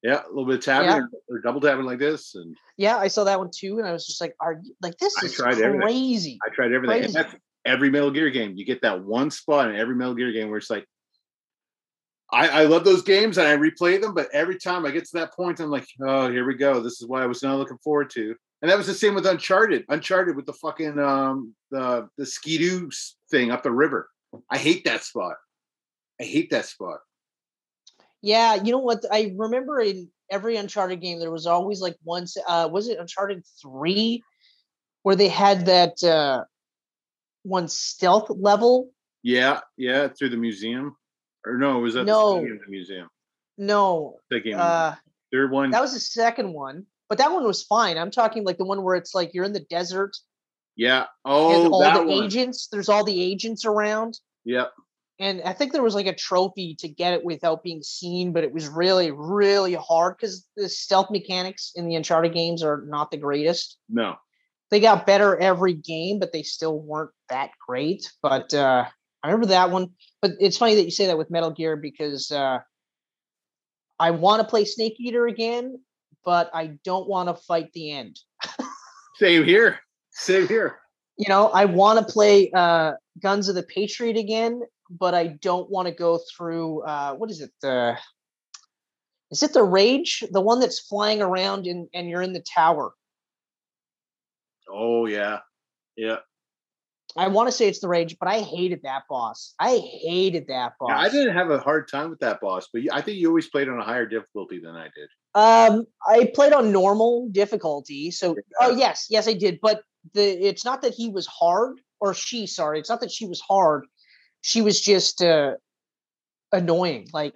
yeah, 0.01 0.21
a 0.25 0.29
little 0.29 0.45
bit 0.45 0.55
of 0.59 0.63
tapping 0.63 0.87
Yeah. 0.91 1.01
or, 1.29 1.35
or 1.35 1.39
double 1.41 1.59
tapping 1.59 1.83
like 1.83 1.99
this, 1.99 2.33
and 2.35 2.55
Yeah, 2.77 2.95
I 2.95 3.09
saw 3.09 3.25
that 3.25 3.37
one 3.37 3.49
too, 3.53 3.79
and 3.79 3.85
I 3.85 3.91
was 3.91 4.07
just 4.07 4.21
like, 4.21 4.33
"Are 4.39 4.53
you, 4.63 4.73
like 4.81 4.97
this 4.97 5.13
I 5.21 5.25
is 5.25 5.33
tried 5.33 5.59
everything. 5.59 5.81
crazy?" 5.81 6.39
I 6.49 6.55
tried 6.55 6.71
everything. 6.71 7.11
Crazy. 7.11 7.37
every 7.65 7.89
Metal 7.89 8.11
Gear 8.11 8.29
game. 8.29 8.53
You 8.55 8.63
get 8.65 8.81
that 8.83 9.03
one 9.03 9.29
spot 9.29 9.69
in 9.69 9.75
every 9.75 9.95
Metal 9.95 10.13
Gear 10.15 10.31
game 10.31 10.47
where 10.47 10.57
it's 10.59 10.69
like, 10.69 10.85
I, 12.31 12.47
I 12.47 12.63
love 12.65 12.83
those 12.83 13.01
games 13.01 13.37
and 13.37 13.47
I 13.47 13.55
replay 13.57 13.99
them, 13.99 14.13
but 14.13 14.29
every 14.33 14.57
time 14.57 14.85
I 14.85 14.91
get 14.91 15.05
to 15.05 15.17
that 15.17 15.33
point, 15.33 15.59
I'm 15.59 15.71
like, 15.71 15.87
oh, 16.05 16.29
here 16.31 16.45
we 16.45 16.55
go. 16.55 16.79
This 16.79 17.01
is 17.01 17.07
what 17.07 17.23
I 17.23 17.25
was 17.25 17.41
not 17.41 17.57
looking 17.57 17.79
forward 17.83 18.09
to. 18.11 18.35
And 18.61 18.69
that 18.69 18.77
was 18.77 18.87
the 18.87 18.93
same 18.93 19.15
with 19.15 19.25
Uncharted. 19.25 19.85
Uncharted 19.89 20.35
with 20.35 20.45
the 20.45 20.53
fucking 20.53 20.99
um 20.99 21.55
the 21.71 22.07
the 22.17 22.25
skidoo 22.25 22.89
thing 23.31 23.51
up 23.51 23.63
the 23.63 23.71
river. 23.71 24.09
I 24.49 24.57
hate 24.57 24.83
that 24.85 25.03
spot. 25.03 25.35
I 26.21 26.25
hate 26.25 26.49
that 26.51 26.65
spot. 26.65 26.99
Yeah, 28.21 28.55
you 28.55 28.71
know 28.73 28.79
what? 28.79 29.05
I 29.11 29.33
remember 29.37 29.79
in 29.79 30.09
every 30.29 30.57
Uncharted 30.57 30.99
game 31.01 31.19
there 31.19 31.31
was 31.31 31.47
always 31.47 31.79
like 31.81 31.95
one. 32.03 32.23
s- 32.23 32.37
Uh, 32.47 32.67
was 32.71 32.89
it 32.89 32.99
Uncharted 32.99 33.43
three, 33.61 34.21
where 35.03 35.15
they 35.15 35.29
had 35.29 35.65
that 35.67 36.03
uh, 36.03 36.43
one 37.43 37.69
stealth 37.69 38.29
level? 38.29 38.91
Yeah, 39.23 39.61
yeah, 39.77 40.09
through 40.09 40.29
the 40.29 40.37
museum. 40.37 40.97
Or 41.45 41.57
no, 41.57 41.79
was 41.79 41.93
that 41.93 42.05
No. 42.05 42.41
the, 42.41 42.47
the 42.63 42.69
museum. 42.69 43.07
No, 43.57 44.15
The 44.29 44.39
game. 44.39 44.55
uh, 44.57 44.95
third 45.31 45.51
one. 45.51 45.71
that 45.71 45.81
was 45.81 45.93
the 45.93 45.99
second 45.99 46.53
one, 46.53 46.85
but 47.09 47.17
that 47.17 47.31
one 47.31 47.45
was 47.45 47.63
fine. 47.63 47.97
I'm 47.97 48.11
talking 48.11 48.43
like 48.45 48.57
the 48.57 48.65
one 48.65 48.83
where 48.83 48.95
it's 48.95 49.13
like 49.15 49.33
you're 49.33 49.45
in 49.45 49.53
the 49.53 49.59
desert 49.69 50.15
yeah. 50.75 51.07
Oh, 51.25 51.69
all 51.73 51.93
the 51.93 52.03
one. 52.07 52.23
agents. 52.23 52.67
There's 52.71 52.87
all 52.87 53.03
the 53.03 53.21
agents 53.21 53.65
around. 53.65 54.17
Yep. 54.45 54.71
and 55.19 55.41
I 55.43 55.51
think 55.51 55.73
there 55.73 55.83
was 55.83 55.93
like 55.93 56.05
a 56.07 56.15
trophy 56.15 56.75
to 56.79 56.87
get 56.87 57.13
it 57.13 57.25
without 57.25 57.63
being 57.63 57.83
seen, 57.83 58.31
but 58.31 58.45
it 58.45 58.53
was 58.53 58.69
really, 58.69 59.11
really 59.11 59.73
hard 59.73 60.15
because 60.15 60.47
the 60.55 60.69
stealth 60.69 61.11
mechanics 61.11 61.73
in 61.75 61.85
the 61.85 61.95
Uncharted 61.95 62.33
games 62.33 62.63
are 62.63 62.81
not 62.87 63.11
the 63.11 63.17
greatest. 63.17 63.77
No. 63.89 64.15
They 64.71 64.79
got 64.79 65.05
better 65.05 65.35
every 65.37 65.73
game, 65.73 66.17
but 66.17 66.31
they 66.31 66.43
still 66.43 66.79
weren't 66.79 67.11
that 67.27 67.49
great. 67.67 68.09
But 68.21 68.53
uh, 68.53 68.85
I 69.23 69.27
remember 69.27 69.47
that 69.47 69.71
one. 69.71 69.89
But 70.21 70.31
it's 70.39 70.57
funny 70.57 70.75
that 70.75 70.85
you 70.85 70.91
say 70.91 71.07
that 71.07 71.17
with 71.17 71.31
Metal 71.31 71.51
Gear 71.51 71.75
because 71.75 72.31
uh, 72.31 72.59
I 73.99 74.11
want 74.11 74.41
to 74.41 74.47
play 74.47 74.65
Snake 74.65 74.95
Eater 74.99 75.27
again, 75.27 75.79
but 76.23 76.49
I 76.53 76.77
don't 76.83 77.07
want 77.07 77.29
to 77.29 77.35
fight 77.43 77.71
the 77.73 77.91
end. 77.91 78.19
Same 79.15 79.43
here. 79.43 79.79
Same 80.11 80.47
here. 80.47 80.79
you 81.17 81.27
know, 81.27 81.49
I 81.49 81.65
want 81.65 81.99
to 81.99 82.11
play 82.13 82.49
uh, 82.51 82.93
Guns 83.21 83.49
of 83.49 83.55
the 83.55 83.63
Patriot 83.63 84.17
again, 84.17 84.61
but 84.89 85.13
I 85.13 85.27
don't 85.27 85.69
want 85.69 85.87
to 85.87 85.93
go 85.93 86.19
through 86.35 86.81
uh, 86.83 87.15
what 87.15 87.29
is 87.29 87.41
it? 87.41 87.51
The 87.61 87.97
is 89.31 89.43
it 89.43 89.53
the 89.53 89.63
Rage, 89.63 90.23
the 90.31 90.41
one 90.41 90.59
that's 90.59 90.79
flying 90.79 91.21
around 91.21 91.67
and 91.67 91.87
and 91.93 92.09
you're 92.09 92.21
in 92.21 92.33
the 92.33 92.43
tower? 92.55 92.93
Oh 94.71 95.05
yeah. 95.05 95.39
Yeah. 95.97 96.19
I 97.17 97.27
want 97.27 97.47
to 97.47 97.51
say 97.51 97.67
it's 97.67 97.79
the 97.79 97.87
Rage, 97.87 98.17
but 98.19 98.29
I 98.29 98.41
hated 98.41 98.81
that 98.83 99.03
boss. 99.09 99.55
I 99.59 99.77
hated 99.77 100.47
that 100.47 100.73
boss. 100.79 100.89
Yeah, 100.89 100.99
I 100.99 101.09
didn't 101.09 101.35
have 101.35 101.49
a 101.49 101.59
hard 101.59 101.87
time 101.87 102.09
with 102.09 102.19
that 102.19 102.39
boss, 102.39 102.67
but 102.71 102.83
I 102.91 103.01
think 103.01 103.17
you 103.17 103.27
always 103.27 103.49
played 103.49 103.67
on 103.67 103.79
a 103.79 103.83
higher 103.83 104.05
difficulty 104.05 104.59
than 104.59 104.75
I 104.75 104.89
did. 104.95 105.09
Um, 105.35 105.85
I 106.07 106.31
played 106.33 106.53
on 106.53 106.71
normal 106.71 107.29
difficulty, 107.31 108.11
so 108.11 108.35
oh 108.59 108.75
yes, 108.75 109.07
yes 109.09 109.27
I 109.27 109.33
did. 109.33 109.59
But 109.61 109.81
the 110.13 110.23
it's 110.23 110.65
not 110.65 110.81
that 110.83 110.93
he 110.93 111.09
was 111.09 111.27
hard 111.27 111.79
or 111.99 112.13
she. 112.13 112.47
Sorry, 112.47 112.79
it's 112.79 112.89
not 112.89 113.01
that 113.01 113.11
she 113.11 113.25
was 113.25 113.41
hard. 113.41 113.85
She 114.41 114.61
was 114.61 114.81
just 114.81 115.21
uh, 115.21 115.55
annoying. 116.51 117.07
Like 117.13 117.35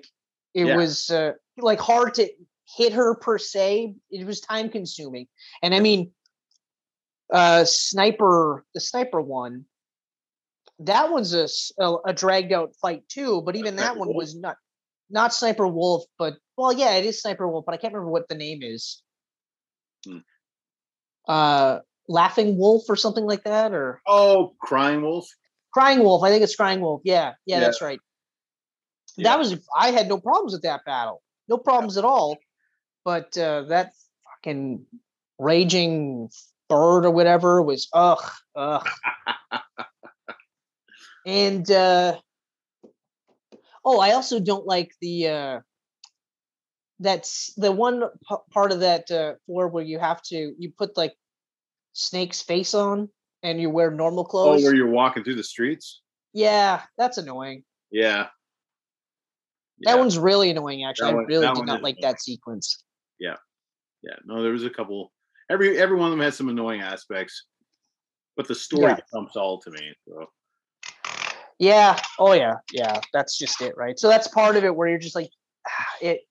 it 0.54 0.68
Yeah. 0.68 0.78
was 0.78 1.10
uh, 1.10 1.34
like 1.58 1.80
hard 1.80 2.16
to 2.16 2.30
hit 2.78 2.94
her 2.94 3.16
per 3.16 3.38
se. 3.38 3.96
It 4.10 4.26
was 4.26 4.40
time 4.40 4.70
consuming, 4.70 5.28
and 5.62 5.76
I 5.76 5.80
mean, 5.80 6.12
uh, 7.34 7.65
sniper 7.65 8.63
the 8.74 8.80
sniper 8.80 9.19
one. 9.19 9.65
That 10.80 11.12
one's 11.12 11.34
a, 11.34 11.48
a, 12.06 12.13
dragged 12.13 12.52
out 12.52 12.74
fight 12.82 13.08
too, 13.10 13.41
but 13.46 13.56
even 13.56 13.76
that 13.78 13.98
one 13.98 14.13
was 14.13 14.36
not 14.36 14.58
not 15.10 15.34
Sniper 15.34 15.67
Wolf, 15.67 16.04
but 16.17 16.36
well, 16.58 16.74
yeah, 16.74 16.96
it 16.96 17.06
is 17.06 17.22
Sniper 17.22 17.48
Wolf, 17.48 17.65
but 17.65 17.74
I 17.74 17.78
can't 17.78 17.93
remember 17.93 18.12
what 18.12 18.28
the 18.28 18.36
name 18.36 18.60
is. 18.63 19.02
Hmm. 20.06 20.17
Uh, 21.28 21.80
Laughing 22.10 22.58
Wolf 22.58 22.84
or 22.89 22.96
something 22.96 23.26
like 23.26 23.43
that, 23.43 23.74
or 23.74 24.02
Oh, 24.08 24.56
Crying 24.60 25.02
Wolf. 25.02 25.28
Crying 25.74 26.00
Wolf. 26.00 26.24
I 26.24 26.30
think 26.30 26.43
it's 26.43 26.56
Crying 26.56 26.82
Wolf. 26.82 27.02
Yeah, 27.04 27.34
yeah, 27.46 27.58
Yeah. 27.58 27.60
that's 27.62 27.82
right. 27.82 28.00
Yeah. 29.15 29.30
That 29.30 29.39
was 29.39 29.56
I 29.78 29.91
had 29.91 30.10
no 30.10 30.19
problems 30.19 30.54
with 30.54 30.63
that 30.63 30.84
battle, 30.86 31.22
no 31.48 31.58
problems 31.58 31.98
at 31.98 32.06
all. 32.06 32.38
But 33.06 33.38
uh, 33.38 33.63
that 33.63 33.91
fucking 34.26 34.86
raging 35.39 36.30
bird 36.69 37.06
or 37.06 37.12
whatever 37.12 37.62
was 37.62 37.88
ugh, 37.93 38.23
ugh. 38.56 38.88
and 41.26 41.69
uh, 41.71 42.17
oh, 43.86 43.99
I 43.99 44.12
also 44.12 44.39
don't 44.39 44.65
like 44.65 44.91
the 45.02 45.28
uh, 45.28 45.60
that's 46.99 47.54
the 47.56 47.71
one 47.71 48.04
p- 48.30 48.36
part 48.52 48.71
of 48.71 48.80
that 48.82 49.10
uh, 49.12 49.34
floor 49.45 49.67
where 49.67 49.84
you 49.84 49.99
have 49.99 50.21
to 50.23 50.54
you 50.58 50.71
put 50.78 50.97
like 50.97 51.13
Snake's 51.93 52.41
face 52.41 52.73
on 52.73 53.10
and 53.43 53.60
you 53.60 53.69
wear 53.69 53.91
normal 53.91 54.26
clothes. 54.26 54.62
Oh, 54.62 54.65
where 54.65 54.76
you're 54.76 54.88
walking 54.89 55.23
through 55.23 55.36
the 55.36 55.43
streets. 55.43 56.02
yeah, 56.34 56.82
that's 56.97 57.17
annoying. 57.17 57.63
Yeah. 57.91 58.28
That 59.82 59.95
Yeah. 59.95 59.95
one's 59.95 60.17
really 60.17 60.49
annoying. 60.49 60.84
Actually, 60.86 61.12
That 61.12 61.17
I 61.17 61.23
really 61.23 61.47
did 61.47 61.65
not 61.65 61.82
like 61.82 61.97
annoying. 61.97 62.13
that 62.13 62.21
sequence. 62.21 62.84
Yeah. 63.19 63.36
Yeah. 64.02 64.15
No, 64.26 64.41
there 64.41 64.52
was 64.54 64.63
a 64.63 64.69
couple. 64.69 65.12
Every 65.50 65.78
every 65.78 65.98
one 65.98 66.08
of 66.08 66.12
them 66.18 66.24
has 66.26 66.36
some 66.36 66.50
annoying 66.50 66.82
aspects, 66.82 67.46
but 68.36 68.48
the 68.48 68.56
story 68.56 68.92
Yeah. 68.92 68.98
trumps 69.12 69.36
all 69.36 69.60
to 69.62 69.72
me. 69.72 69.94
So 70.08 70.26
Yeah. 71.60 72.00
Oh 72.20 72.34
yeah. 72.34 72.56
Yeah. 72.72 73.00
That's 73.14 73.38
just 73.38 73.62
it, 73.62 73.76
right? 73.78 73.98
So 74.00 74.08
that's 74.10 74.28
part 74.28 74.56
of 74.56 74.64
it 74.64 74.76
where 74.76 74.88
you're 74.88 74.98
just 75.00 75.16
like, 75.16 75.30
ah, 75.68 75.86
it. 76.02 76.22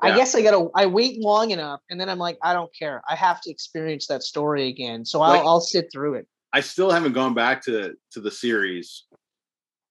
I 0.00 0.14
guess 0.14 0.34
I 0.36 0.42
gotta. 0.42 0.68
I 0.76 0.86
wait 0.86 1.18
long 1.20 1.50
enough, 1.50 1.80
and 1.90 2.00
then 2.00 2.08
I'm 2.08 2.18
like, 2.18 2.38
I 2.42 2.52
don't 2.52 2.70
care. 2.78 3.02
I 3.10 3.16
have 3.16 3.40
to 3.40 3.50
experience 3.50 4.06
that 4.06 4.22
story 4.22 4.68
again, 4.68 5.04
so 5.04 5.20
I'll 5.22 5.32
Like- 5.38 5.44
I'll 5.46 5.60
sit 5.60 5.88
through 5.92 6.14
it. 6.14 6.28
I 6.52 6.60
still 6.60 6.90
haven't 6.90 7.14
gone 7.14 7.34
back 7.34 7.62
to 7.64 7.94
to 8.12 8.20
the 8.20 8.30
series 8.30 9.04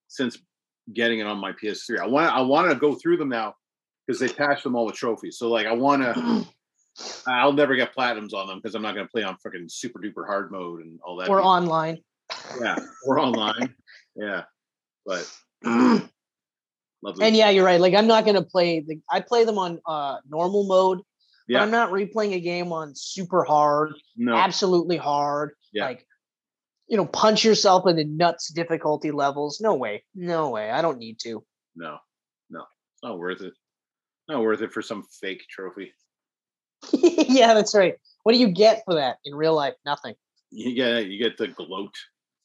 since 0.08 0.38
getting 0.94 1.20
it 1.20 1.28
on 1.28 1.38
my 1.40 1.52
PS3. 1.52 2.00
I 2.00 2.06
want 2.08 2.34
I 2.34 2.40
want 2.42 2.70
to 2.72 2.76
go 2.78 2.96
through 2.96 3.18
them 3.18 3.28
now 3.30 3.56
because 4.06 4.20
they 4.22 4.30
patched 4.30 4.64
them 4.64 4.76
all 4.78 4.86
with 4.86 4.96
trophies. 4.96 5.38
So 5.38 5.50
like 5.50 5.68
I 5.68 5.74
want 5.74 6.02
to. 6.16 6.46
I'll 7.28 7.54
never 7.54 7.76
get 7.76 7.96
platinums 7.96 8.34
on 8.34 8.48
them 8.48 8.58
because 8.58 8.76
I'm 8.76 8.82
not 8.82 8.96
going 8.96 9.06
to 9.06 9.12
play 9.12 9.24
on 9.24 9.36
freaking 9.36 9.70
super 9.70 10.00
duper 10.00 10.26
hard 10.26 10.52
mode 10.52 10.82
and 10.82 11.00
all 11.04 11.18
that. 11.18 11.30
Or 11.30 11.42
online. 11.42 12.00
Yeah, 12.62 12.78
or 13.06 13.20
online. 13.20 13.74
Yeah, 14.18 14.44
but 15.06 15.32
lovely. 15.64 16.10
And 17.22 17.38
yeah, 17.38 17.50
you're 17.52 17.64
right. 17.64 17.80
Like 17.80 17.94
I'm 17.94 18.08
not 18.08 18.26
going 18.26 18.36
to 18.36 18.42
play. 18.42 18.82
The, 18.82 19.00
I 19.10 19.22
play 19.22 19.46
them 19.46 19.58
on 19.58 19.80
uh 19.86 20.18
normal 20.30 20.66
mode. 20.66 21.00
Yeah. 21.48 21.60
But 21.60 21.64
I'm 21.64 21.72
not 21.72 21.92
replaying 21.92 22.34
a 22.34 22.42
game 22.42 22.74
on 22.74 22.92
super 22.96 23.46
hard, 23.46 23.94
no. 24.18 24.36
absolutely 24.36 24.98
hard. 24.98 25.52
Yeah. 25.72 25.86
Like 25.86 26.06
you 26.88 26.98
know, 26.98 27.06
punch 27.06 27.46
yourself 27.46 27.88
into 27.88 28.04
nuts 28.04 28.52
difficulty 28.52 29.12
levels. 29.12 29.62
No 29.62 29.76
way. 29.76 30.04
No 30.14 30.50
way. 30.50 30.70
I 30.70 30.82
don't 30.82 30.98
need 30.98 31.20
to. 31.20 31.44
No, 31.78 31.98
no, 32.50 32.60
it's 32.60 33.04
not 33.04 33.20
worth 33.20 33.42
it. 33.42 33.54
Not 34.28 34.42
worth 34.42 34.62
it 34.62 34.74
for 34.74 34.82
some 34.82 35.04
fake 35.22 35.46
trophy. 35.50 35.94
yeah, 36.94 37.54
that's 37.54 37.76
right. 37.76 37.96
What 38.24 38.34
do 38.34 38.40
you 38.40 38.50
get 38.50 38.84
for 38.86 38.96
that 38.96 39.18
in 39.26 39.36
real 39.36 39.56
life? 39.56 39.74
Nothing. 39.86 40.16
You 40.52 40.76
get 40.76 41.08
you 41.08 41.22
get 41.22 41.38
to 41.38 41.48
gloat 41.48 41.96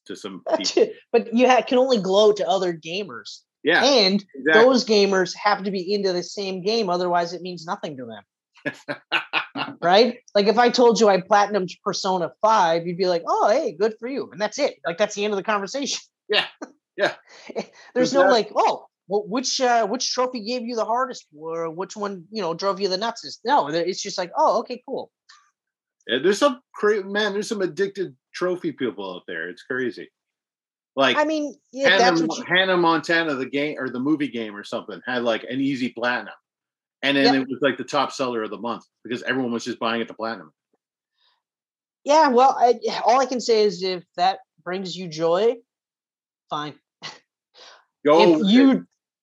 to 0.06 0.16
some 0.16 0.42
people. 0.56 0.88
but 1.12 1.32
you 1.34 1.48
ha- 1.48 1.62
can 1.62 1.78
only 1.78 1.98
gloat 1.98 2.36
to 2.38 2.48
other 2.48 2.72
gamers. 2.72 3.40
Yeah. 3.62 3.84
And 3.84 4.24
exactly. 4.34 4.64
those 4.64 4.84
gamers 4.84 5.34
have 5.36 5.62
to 5.64 5.70
be 5.70 5.94
into 5.94 6.12
the 6.12 6.22
same 6.22 6.62
game, 6.62 6.90
otherwise 6.90 7.32
it 7.32 7.42
means 7.42 7.64
nothing 7.64 7.96
to 7.96 8.06
them 8.06 8.22
right? 9.82 10.18
Like 10.34 10.46
if 10.46 10.58
I 10.58 10.70
told 10.70 11.00
you 11.00 11.08
I 11.08 11.20
platinumed 11.20 11.70
Persona 11.84 12.32
5, 12.40 12.86
you'd 12.86 12.96
be 12.96 13.06
like, 13.06 13.22
oh, 13.26 13.50
hey, 13.50 13.72
good 13.72 13.94
for 13.98 14.08
you. 14.08 14.30
And 14.30 14.40
that's 14.40 14.58
it. 14.58 14.76
Like 14.86 14.98
that's 14.98 15.14
the 15.14 15.24
end 15.24 15.32
of 15.32 15.36
the 15.36 15.42
conversation. 15.42 16.00
Yeah. 16.28 16.46
Yeah. 16.96 17.14
There's 17.94 18.12
no 18.12 18.22
like, 18.22 18.50
oh, 18.54 18.86
well, 19.08 19.24
which 19.26 19.60
uh, 19.60 19.86
which 19.86 20.12
trophy 20.12 20.40
gave 20.40 20.62
you 20.62 20.76
the 20.76 20.84
hardest 20.84 21.26
or 21.36 21.70
which 21.70 21.96
one, 21.96 22.24
you 22.30 22.42
know, 22.42 22.54
drove 22.54 22.80
you 22.80 22.88
the 22.88 22.96
nuts? 22.96 23.40
No, 23.44 23.68
it's 23.68 24.02
just 24.02 24.18
like, 24.18 24.32
oh, 24.36 24.60
okay, 24.60 24.82
cool. 24.86 25.10
Yeah, 26.06 26.18
there's 26.22 26.38
some 26.38 26.60
crazy 26.74 27.04
man, 27.04 27.32
there's 27.32 27.48
some 27.48 27.62
addicted 27.62 28.16
trophy 28.34 28.72
people 28.72 29.14
out 29.14 29.22
there. 29.26 29.48
It's 29.48 29.62
crazy. 29.62 30.10
Like 30.94 31.16
I 31.16 31.24
mean, 31.24 31.54
yeah, 31.72 31.90
Hannah, 31.90 31.98
that's 31.98 32.22
what 32.22 32.38
you... 32.38 32.44
Hannah 32.46 32.76
Montana, 32.76 33.34
the 33.34 33.46
game 33.46 33.76
or 33.78 33.88
the 33.88 34.00
movie 34.00 34.28
game 34.28 34.54
or 34.54 34.64
something, 34.64 35.00
had 35.06 35.22
like 35.22 35.44
an 35.44 35.60
easy 35.60 35.88
platinum 35.88 36.34
and 37.02 37.16
then 37.16 37.34
yep. 37.34 37.42
it 37.42 37.48
was 37.48 37.58
like 37.60 37.76
the 37.76 37.84
top 37.84 38.12
seller 38.12 38.42
of 38.42 38.50
the 38.50 38.58
month 38.58 38.84
because 39.02 39.22
everyone 39.24 39.52
was 39.52 39.64
just 39.64 39.78
buying 39.78 40.00
it 40.00 40.08
to 40.08 40.14
platinum. 40.14 40.52
Yeah, 42.04 42.28
well, 42.28 42.56
I, 42.58 42.78
all 43.04 43.20
I 43.20 43.26
can 43.26 43.40
say 43.40 43.62
is 43.62 43.82
if 43.82 44.04
that 44.16 44.38
brings 44.64 44.96
you 44.96 45.08
joy, 45.08 45.56
fine. 46.48 46.74
Go 48.04 48.40
if 48.40 48.46
you 48.50 48.70
it. 48.70 48.80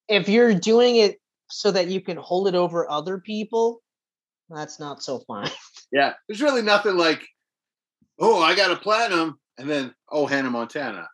If 0.09 0.27
you're 0.27 0.53
doing 0.53 0.97
it 0.97 1.19
so 1.49 1.71
that 1.71 1.87
you 1.87 2.01
can 2.01 2.17
hold 2.17 2.47
it 2.47 2.55
over 2.55 2.89
other 2.89 3.19
people, 3.19 3.81
that's 4.49 4.79
not 4.79 5.03
so 5.03 5.19
fine. 5.19 5.49
Yeah, 5.91 6.13
there's 6.27 6.39
really 6.39 6.61
nothing 6.61 6.97
like, 6.97 7.27
oh, 8.19 8.43
I 8.43 8.55
got 8.55 8.69
a 8.69 8.75
platinum, 8.75 9.39
and 9.57 9.67
then 9.67 9.91
oh, 10.11 10.27
Hannah 10.27 10.51
Montana. 10.51 11.07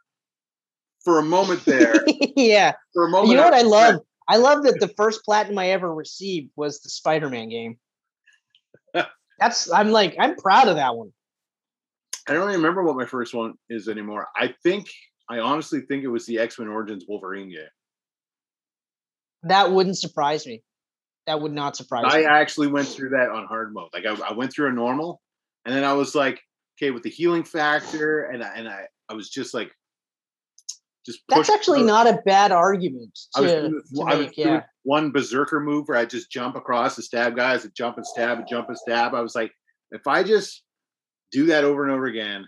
For 1.05 1.17
a 1.17 1.23
moment 1.23 1.63
there, 1.63 1.95
yeah. 2.36 2.73
For 2.93 3.05
a 3.05 3.10
moment, 3.10 3.29
you 3.29 3.38
know 3.38 3.45
what 3.45 3.53
I 3.53 3.62
love 3.62 4.01
I 4.27 4.36
love 4.36 4.63
that 4.63 4.81
the 4.81 4.89
first 4.97 5.23
platinum 5.23 5.58
I 5.60 5.69
ever 5.69 5.93
received 5.93 6.51
was 6.58 6.81
the 6.81 6.89
Spider-Man 6.89 7.47
game. 7.47 7.77
That's 9.39 9.71
I'm 9.71 9.91
like 9.91 10.17
I'm 10.19 10.36
proud 10.36 10.67
of 10.67 10.75
that 10.75 10.95
one. 10.95 11.13
I 12.27 12.34
don't 12.34 12.49
even 12.49 12.62
remember 12.62 12.84
what 12.84 12.97
my 12.97 13.05
first 13.05 13.34
one 13.34 13.53
is 13.69 13.88
anymore. 13.88 14.27
I 14.36 14.53
think 14.62 14.89
I 15.29 15.39
honestly 15.39 15.81
think 15.81 16.03
it 16.03 16.10
was 16.10 16.25
the 16.25 16.39
X-Men 16.39 16.67
Origins 16.67 17.05
Wolverine 17.08 17.49
game. 17.49 17.63
That 19.45 19.71
wouldn't 19.71 19.97
surprise 19.97 20.45
me. 20.45 20.62
That 21.27 21.41
would 21.41 21.53
not 21.53 21.75
surprise 21.75 22.05
I 22.08 22.19
me. 22.19 22.25
I 22.25 22.39
actually 22.39 22.67
went 22.67 22.88
through 22.88 23.10
that 23.10 23.29
on 23.29 23.45
hard 23.45 23.73
mode. 23.73 23.89
Like 23.93 24.05
I, 24.05 24.15
I 24.29 24.34
went 24.34 24.53
through 24.53 24.69
a 24.69 24.73
normal, 24.73 25.21
and 25.65 25.75
then 25.75 25.84
I 25.84 25.93
was 25.93 26.13
like, 26.13 26.39
okay, 26.77 26.91
with 26.91 27.03
the 27.03 27.10
healing 27.10 27.43
factor, 27.43 28.23
and 28.23 28.43
I, 28.43 28.53
and 28.55 28.67
I 28.67 28.88
I 29.10 29.13
was 29.13 29.29
just 29.29 29.53
like 29.53 29.71
just 31.05 31.21
that's 31.29 31.49
actually 31.49 31.79
through. 31.79 31.88
not 31.88 32.08
a 32.08 32.19
bad 32.25 32.51
argument. 32.51 33.17
To, 33.36 33.39
I 33.39 33.41
was, 33.41 33.51
doing, 33.51 33.81
to 33.95 34.01
I 34.03 34.15
was 34.15 34.27
yeah. 34.36 34.63
one 34.84 35.12
berserker 35.12 35.60
move 35.60 35.88
where 35.88 35.97
I 35.97 36.05
just 36.05 36.31
jump 36.31 36.55
across 36.55 36.97
and 36.97 37.03
stab 37.03 37.36
guys, 37.36 37.63
and 37.63 37.73
jump 37.75 37.97
and 37.97 38.05
stab 38.05 38.39
and 38.39 38.47
jump 38.47 38.69
and 38.69 38.77
stab. 38.77 39.13
I 39.13 39.21
was 39.21 39.36
like, 39.36 39.51
if 39.91 40.08
I 40.08 40.23
just 40.23 40.63
do 41.31 41.45
that 41.47 41.63
over 41.63 41.84
and 41.84 41.91
over 41.91 42.05
again 42.05 42.45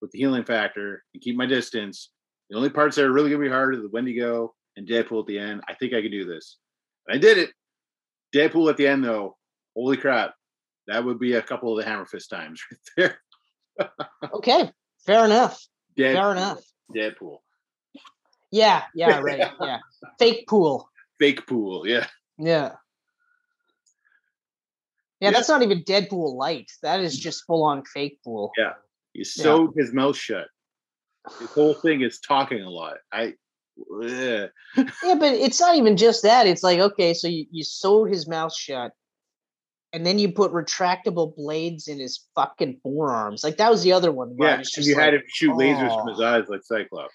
with 0.00 0.10
the 0.10 0.18
healing 0.18 0.44
factor 0.44 1.02
and 1.14 1.22
keep 1.22 1.36
my 1.36 1.46
distance, 1.46 2.10
the 2.50 2.56
only 2.56 2.70
parts 2.70 2.96
that 2.96 3.04
are 3.04 3.12
really 3.12 3.30
gonna 3.30 3.42
be 3.42 3.48
hard 3.48 3.74
are 3.74 3.82
the 3.82 3.90
Wendigo 3.92 4.54
and 4.76 4.88
Deadpool 4.88 5.20
at 5.20 5.26
the 5.26 5.38
end. 5.38 5.62
I 5.68 5.74
think 5.74 5.92
I 5.94 6.02
can 6.02 6.10
do 6.10 6.24
this. 6.24 6.58
And 7.06 7.16
I 7.16 7.20
did 7.20 7.38
it. 7.38 7.50
Deadpool 8.34 8.70
at 8.70 8.76
the 8.76 8.86
end 8.86 9.04
though, 9.04 9.36
holy 9.76 9.96
crap, 9.96 10.34
that 10.86 11.04
would 11.04 11.18
be 11.18 11.34
a 11.34 11.42
couple 11.42 11.72
of 11.72 11.82
the 11.82 11.88
hammer 11.88 12.06
fist 12.06 12.30
times 12.30 12.62
right 12.98 13.18
there. 13.78 13.90
okay, 14.32 14.70
fair 15.06 15.24
enough. 15.24 15.60
Deadpool. 15.96 16.14
Fair 16.14 16.32
enough. 16.32 16.60
Deadpool. 16.94 17.38
Yeah, 18.50 18.82
yeah, 18.94 19.18
right. 19.20 19.50
Yeah. 19.60 19.78
Fake 20.18 20.46
pool. 20.48 20.88
Fake 21.18 21.46
pool, 21.46 21.86
yeah. 21.86 22.06
Yeah. 22.38 22.72
Yeah, 25.20 25.30
that's 25.30 25.48
not 25.48 25.62
even 25.62 25.82
Deadpool 25.84 26.34
light. 26.34 26.70
That 26.82 27.00
is 27.00 27.18
just 27.18 27.44
full 27.46 27.64
on 27.64 27.84
fake 27.84 28.18
pool. 28.22 28.52
Yeah. 28.58 28.74
He 29.12 29.24
sewed 29.24 29.72
yeah. 29.74 29.82
his 29.82 29.92
mouth 29.92 30.16
shut. 30.16 30.48
His 31.38 31.48
whole 31.50 31.74
thing 31.74 32.02
is 32.02 32.20
talking 32.20 32.62
a 32.62 32.68
lot. 32.68 32.98
I 33.10 33.34
yeah, 34.02 34.46
but 35.02 35.32
it's 35.32 35.60
not 35.60 35.76
even 35.76 35.96
just 35.96 36.22
that. 36.22 36.46
It's 36.46 36.62
like, 36.62 36.78
okay, 36.78 37.14
so 37.14 37.28
you, 37.28 37.46
you 37.50 37.64
sewed 37.64 38.10
his 38.10 38.28
mouth 38.28 38.54
shut 38.54 38.92
and 39.94 40.04
then 40.04 40.18
you 40.18 40.32
put 40.32 40.52
retractable 40.52 41.36
blades 41.36 41.86
in 41.86 42.00
his 42.00 42.24
fucking 42.34 42.80
forearms. 42.82 43.44
Like 43.44 43.58
that 43.58 43.70
was 43.70 43.84
the 43.84 43.92
other 43.92 44.10
one. 44.10 44.36
Yeah, 44.38 44.60
you 44.76 44.94
like, 44.96 45.04
had 45.04 45.14
him 45.14 45.22
shoot 45.28 45.52
oh. 45.52 45.56
lasers 45.56 45.94
from 45.96 46.08
his 46.08 46.20
eyes 46.20 46.44
like 46.48 46.62
Cyclops. 46.64 47.14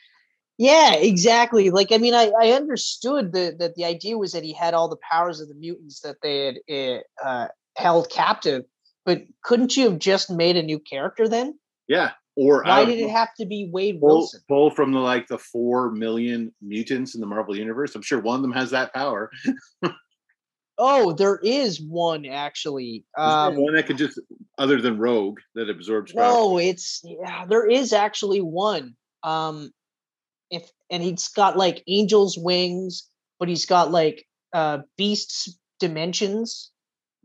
Yeah, 0.58 0.96
exactly. 0.96 1.72
Like, 1.72 1.92
I 1.92 1.98
mean, 1.98 2.14
I, 2.14 2.32
I 2.42 2.52
understood 2.52 3.34
that 3.34 3.60
that 3.60 3.76
the 3.76 3.84
idea 3.84 4.18
was 4.18 4.32
that 4.32 4.44
he 4.44 4.54
had 4.54 4.74
all 4.74 4.88
the 4.88 4.98
powers 5.10 5.42
of 5.42 5.50
the 5.50 5.56
mutants 5.56 6.00
that 6.02 6.18
they 6.24 6.46
had 6.46 6.56
eh, 6.70 7.00
uh, 7.24 7.48
held 7.76 8.10
captive, 8.10 8.64
but 9.06 9.24
couldn't 9.44 9.76
you 9.76 9.90
have 9.90 10.00
just 10.00 10.30
made 10.30 10.56
a 10.56 10.64
new 10.64 10.80
character 10.80 11.28
then? 11.28 11.60
Yeah. 11.90 12.12
Or 12.40 12.64
why 12.64 12.86
did 12.86 13.00
it 13.00 13.10
have 13.10 13.34
to 13.36 13.46
be 13.46 13.70
Wade 13.70 14.00
pull, 14.00 14.20
Wilson? 14.20 14.40
Pull 14.48 14.72
from 14.72 14.94
the 14.94 15.00
like 15.00 15.28
the 15.28 15.38
four 15.38 15.92
million 15.92 16.54
mutants 16.62 17.14
in 17.14 17.20
the 17.20 17.28
Marvel 17.28 17.54
universe. 17.54 17.94
I'm 17.96 18.02
sure 18.02 18.22
one 18.22 18.38
of 18.38 18.42
them 18.42 18.54
has 18.54 18.72
that 18.72 18.94
power. 18.94 19.30
oh, 20.78 21.12
there 21.12 21.38
is 21.44 21.82
one 21.82 22.26
actually. 22.26 23.04
Um, 23.18 23.58
one 23.58 23.76
that 23.76 23.88
could 23.88 23.98
just, 23.98 24.22
other 24.58 24.80
than 24.80 24.98
Rogue, 24.98 25.40
that 25.56 25.70
absorbs. 25.70 26.14
Power. 26.14 26.24
No, 26.24 26.58
it's 26.60 27.02
yeah. 27.04 27.46
There 27.46 27.70
is 27.70 27.92
actually 27.92 28.40
one. 28.40 28.96
Um, 29.22 29.72
if 30.50 30.72
and 30.90 31.04
he's 31.04 31.28
got 31.28 31.58
like 31.58 31.84
angel's 31.90 32.38
wings, 32.38 33.10
but 33.38 33.50
he's 33.50 33.66
got 33.66 33.92
like 33.92 34.26
uh 34.54 34.78
beasts 34.98 35.60
dimensions. 35.82 36.72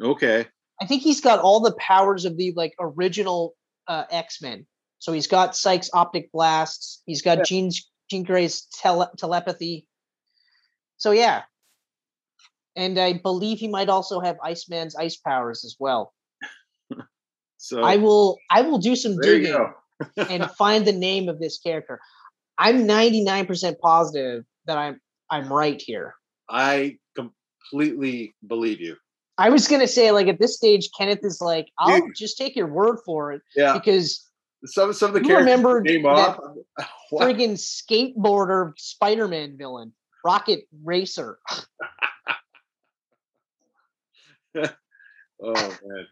Okay. 0.02 0.46
I 0.82 0.86
think 0.86 1.02
he's 1.02 1.20
got 1.20 1.38
all 1.38 1.60
the 1.60 1.76
powers 1.78 2.24
of 2.24 2.36
the 2.36 2.52
like 2.56 2.74
original 2.80 3.54
uh, 3.86 4.06
X 4.10 4.42
Men. 4.42 4.66
So 5.04 5.12
he's 5.12 5.26
got 5.26 5.54
Psyche's 5.54 5.90
optic 5.92 6.32
blasts. 6.32 7.02
He's 7.04 7.20
got 7.20 7.36
yeah. 7.36 7.44
Jean 7.44 7.70
Jean 8.10 8.22
Grey's 8.22 8.66
tele- 8.80 9.10
telepathy. 9.18 9.86
So 10.96 11.10
yeah, 11.10 11.42
and 12.74 12.98
I 12.98 13.12
believe 13.12 13.58
he 13.58 13.68
might 13.68 13.90
also 13.90 14.20
have 14.20 14.38
Iceman's 14.42 14.96
ice 14.96 15.16
powers 15.16 15.62
as 15.62 15.76
well. 15.78 16.14
so 17.58 17.82
I 17.82 17.98
will 17.98 18.38
I 18.50 18.62
will 18.62 18.78
do 18.78 18.96
some 18.96 19.18
digging 19.20 19.54
and 20.16 20.50
find 20.58 20.86
the 20.86 20.92
name 20.92 21.28
of 21.28 21.38
this 21.38 21.58
character. 21.58 22.00
I'm 22.56 22.88
99% 22.88 23.78
positive 23.80 24.44
that 24.64 24.78
I'm 24.78 25.02
I'm 25.30 25.52
right 25.52 25.82
here. 25.82 26.14
I 26.48 26.96
completely 27.14 28.34
believe 28.46 28.80
you. 28.80 28.96
I 29.36 29.50
was 29.50 29.68
gonna 29.68 29.86
say, 29.86 30.12
like 30.12 30.28
at 30.28 30.40
this 30.40 30.56
stage, 30.56 30.88
Kenneth 30.96 31.24
is 31.24 31.42
like, 31.42 31.66
I'll 31.78 32.00
Dude. 32.00 32.16
just 32.16 32.38
take 32.38 32.56
your 32.56 32.68
word 32.68 33.00
for 33.04 33.32
it. 33.32 33.42
Yeah. 33.54 33.74
Because 33.74 34.24
some 34.66 34.92
some 34.92 35.08
of 35.08 35.14
the 35.14 35.20
characters 35.20 35.46
remember 35.46 35.80
name 35.80 36.06
off. 36.06 36.38
friggin' 37.12 37.52
skateboarder 37.52 38.72
Spider-Man 38.76 39.56
villain, 39.56 39.92
Rocket 40.24 40.66
Racer. 40.82 41.38
oh 45.42 45.76
man. 45.84 46.06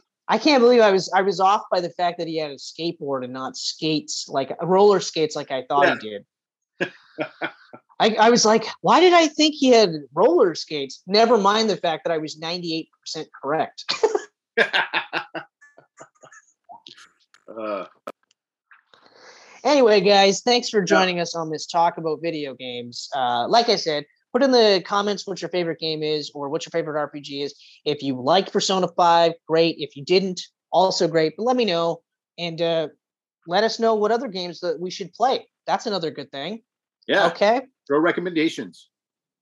I 0.28 0.38
can't 0.38 0.60
believe 0.60 0.80
I 0.80 0.90
was 0.90 1.10
I 1.14 1.22
was 1.22 1.38
off 1.40 1.62
by 1.70 1.80
the 1.80 1.90
fact 1.90 2.18
that 2.18 2.26
he 2.26 2.36
had 2.38 2.50
a 2.50 2.56
skateboard 2.56 3.22
and 3.24 3.32
not 3.32 3.56
skates 3.56 4.26
like 4.28 4.50
uh, 4.50 4.66
roller 4.66 5.00
skates 5.00 5.36
like 5.36 5.50
I 5.50 5.64
thought 5.68 5.86
yeah. 5.86 5.96
he 6.00 6.10
did. 6.10 6.26
I, 7.98 8.14
I 8.16 8.30
was 8.30 8.44
like, 8.44 8.66
why 8.82 9.00
did 9.00 9.14
I 9.14 9.26
think 9.28 9.54
he 9.54 9.68
had 9.68 9.90
roller 10.14 10.54
skates? 10.54 11.02
Never 11.06 11.38
mind 11.38 11.70
the 11.70 11.78
fact 11.78 12.04
that 12.04 12.12
I 12.12 12.18
was 12.18 12.38
98% 12.38 12.88
correct. 13.42 13.84
uh. 17.58 17.86
Anyway, 19.76 20.00
guys, 20.00 20.40
thanks 20.40 20.70
for 20.70 20.80
joining 20.80 21.20
us 21.20 21.34
on 21.34 21.50
this 21.50 21.66
talk 21.66 21.98
about 21.98 22.18
video 22.22 22.54
games. 22.54 23.10
Uh, 23.14 23.46
like 23.46 23.68
I 23.68 23.76
said, 23.76 24.06
put 24.32 24.42
in 24.42 24.50
the 24.50 24.82
comments 24.86 25.26
what 25.26 25.42
your 25.42 25.50
favorite 25.50 25.78
game 25.78 26.02
is 26.02 26.30
or 26.34 26.48
what 26.48 26.64
your 26.64 26.70
favorite 26.70 26.96
RPG 26.96 27.44
is. 27.44 27.54
If 27.84 28.02
you 28.02 28.18
liked 28.18 28.54
Persona 28.54 28.88
5, 28.88 29.34
great. 29.46 29.76
If 29.78 29.94
you 29.94 30.02
didn't, 30.02 30.40
also 30.72 31.06
great. 31.06 31.34
But 31.36 31.42
let 31.42 31.56
me 31.56 31.66
know 31.66 32.00
and 32.38 32.62
uh, 32.62 32.88
let 33.46 33.64
us 33.64 33.78
know 33.78 33.94
what 33.94 34.12
other 34.12 34.28
games 34.28 34.60
that 34.60 34.80
we 34.80 34.90
should 34.90 35.12
play. 35.12 35.46
That's 35.66 35.84
another 35.84 36.10
good 36.10 36.32
thing. 36.32 36.62
Yeah. 37.06 37.26
Okay. 37.26 37.60
Throw 37.86 37.98
recommendations. 37.98 38.88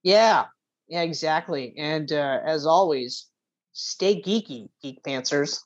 Yeah. 0.03 0.47
Yeah, 0.89 1.03
exactly. 1.03 1.75
And 1.77 2.11
uh, 2.11 2.39
as 2.45 2.65
always, 2.65 3.27
stay 3.71 4.21
geeky, 4.21 4.67
Geek 4.83 5.01
Pantsers. 5.01 5.61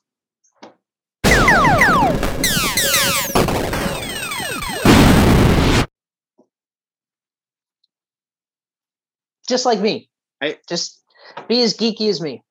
Just 9.50 9.66
like 9.66 9.80
me. 9.80 10.08
I- 10.40 10.58
Just 10.68 11.02
be 11.48 11.60
as 11.62 11.76
geeky 11.76 12.08
as 12.08 12.20
me. 12.20 12.42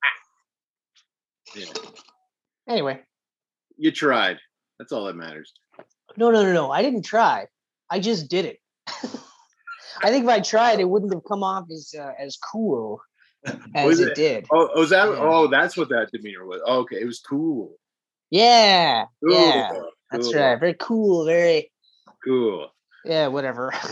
Yeah. 1.56 1.66
Anyway, 2.68 3.02
You 3.78 3.92
tried. 3.92 4.38
That's 4.78 4.92
all 4.92 5.06
that 5.06 5.16
matters. 5.16 5.54
no, 6.18 6.30
no, 6.30 6.44
no, 6.44 6.52
no. 6.54 6.72
I 6.72 6.82
didn't 6.82 7.04
try. 7.04 7.48
I 7.90 8.00
just 8.02 8.30
did 8.30 8.46
it. 8.46 8.60
I 8.88 10.10
think 10.12 10.26
if 10.26 10.30
I 10.30 10.42
tried, 10.42 10.80
it 10.80 10.90
wouldn't 10.90 11.14
have 11.14 11.24
come 11.28 11.42
off 11.44 11.66
as 11.72 11.94
uh, 11.98 12.12
as 12.20 12.38
cool 12.38 13.02
as 13.76 13.86
Was 13.88 14.00
it, 14.02 14.10
it? 14.10 14.16
did. 14.16 14.46
Oh, 14.52 14.70
oh, 14.76 14.86
that? 14.86 15.08
Yeah. 15.10 15.16
Oh, 15.20 15.48
that's 15.48 15.76
what 15.78 15.90
that 15.90 16.10
demeanor 16.14 16.46
was. 16.46 16.62
Oh, 16.66 16.80
okay, 16.80 16.98
it 17.02 17.06
was 17.06 17.20
cool. 17.20 17.76
Yeah, 18.30 19.06
Cool. 19.24 19.34
yeah, 19.34 19.72
that's 20.12 20.34
right. 20.36 20.60
Very 20.60 20.76
cool. 20.80 21.26
Very 21.26 21.72
Cool. 22.24 22.70
yeah, 23.06 23.28
whatever. 23.28 23.74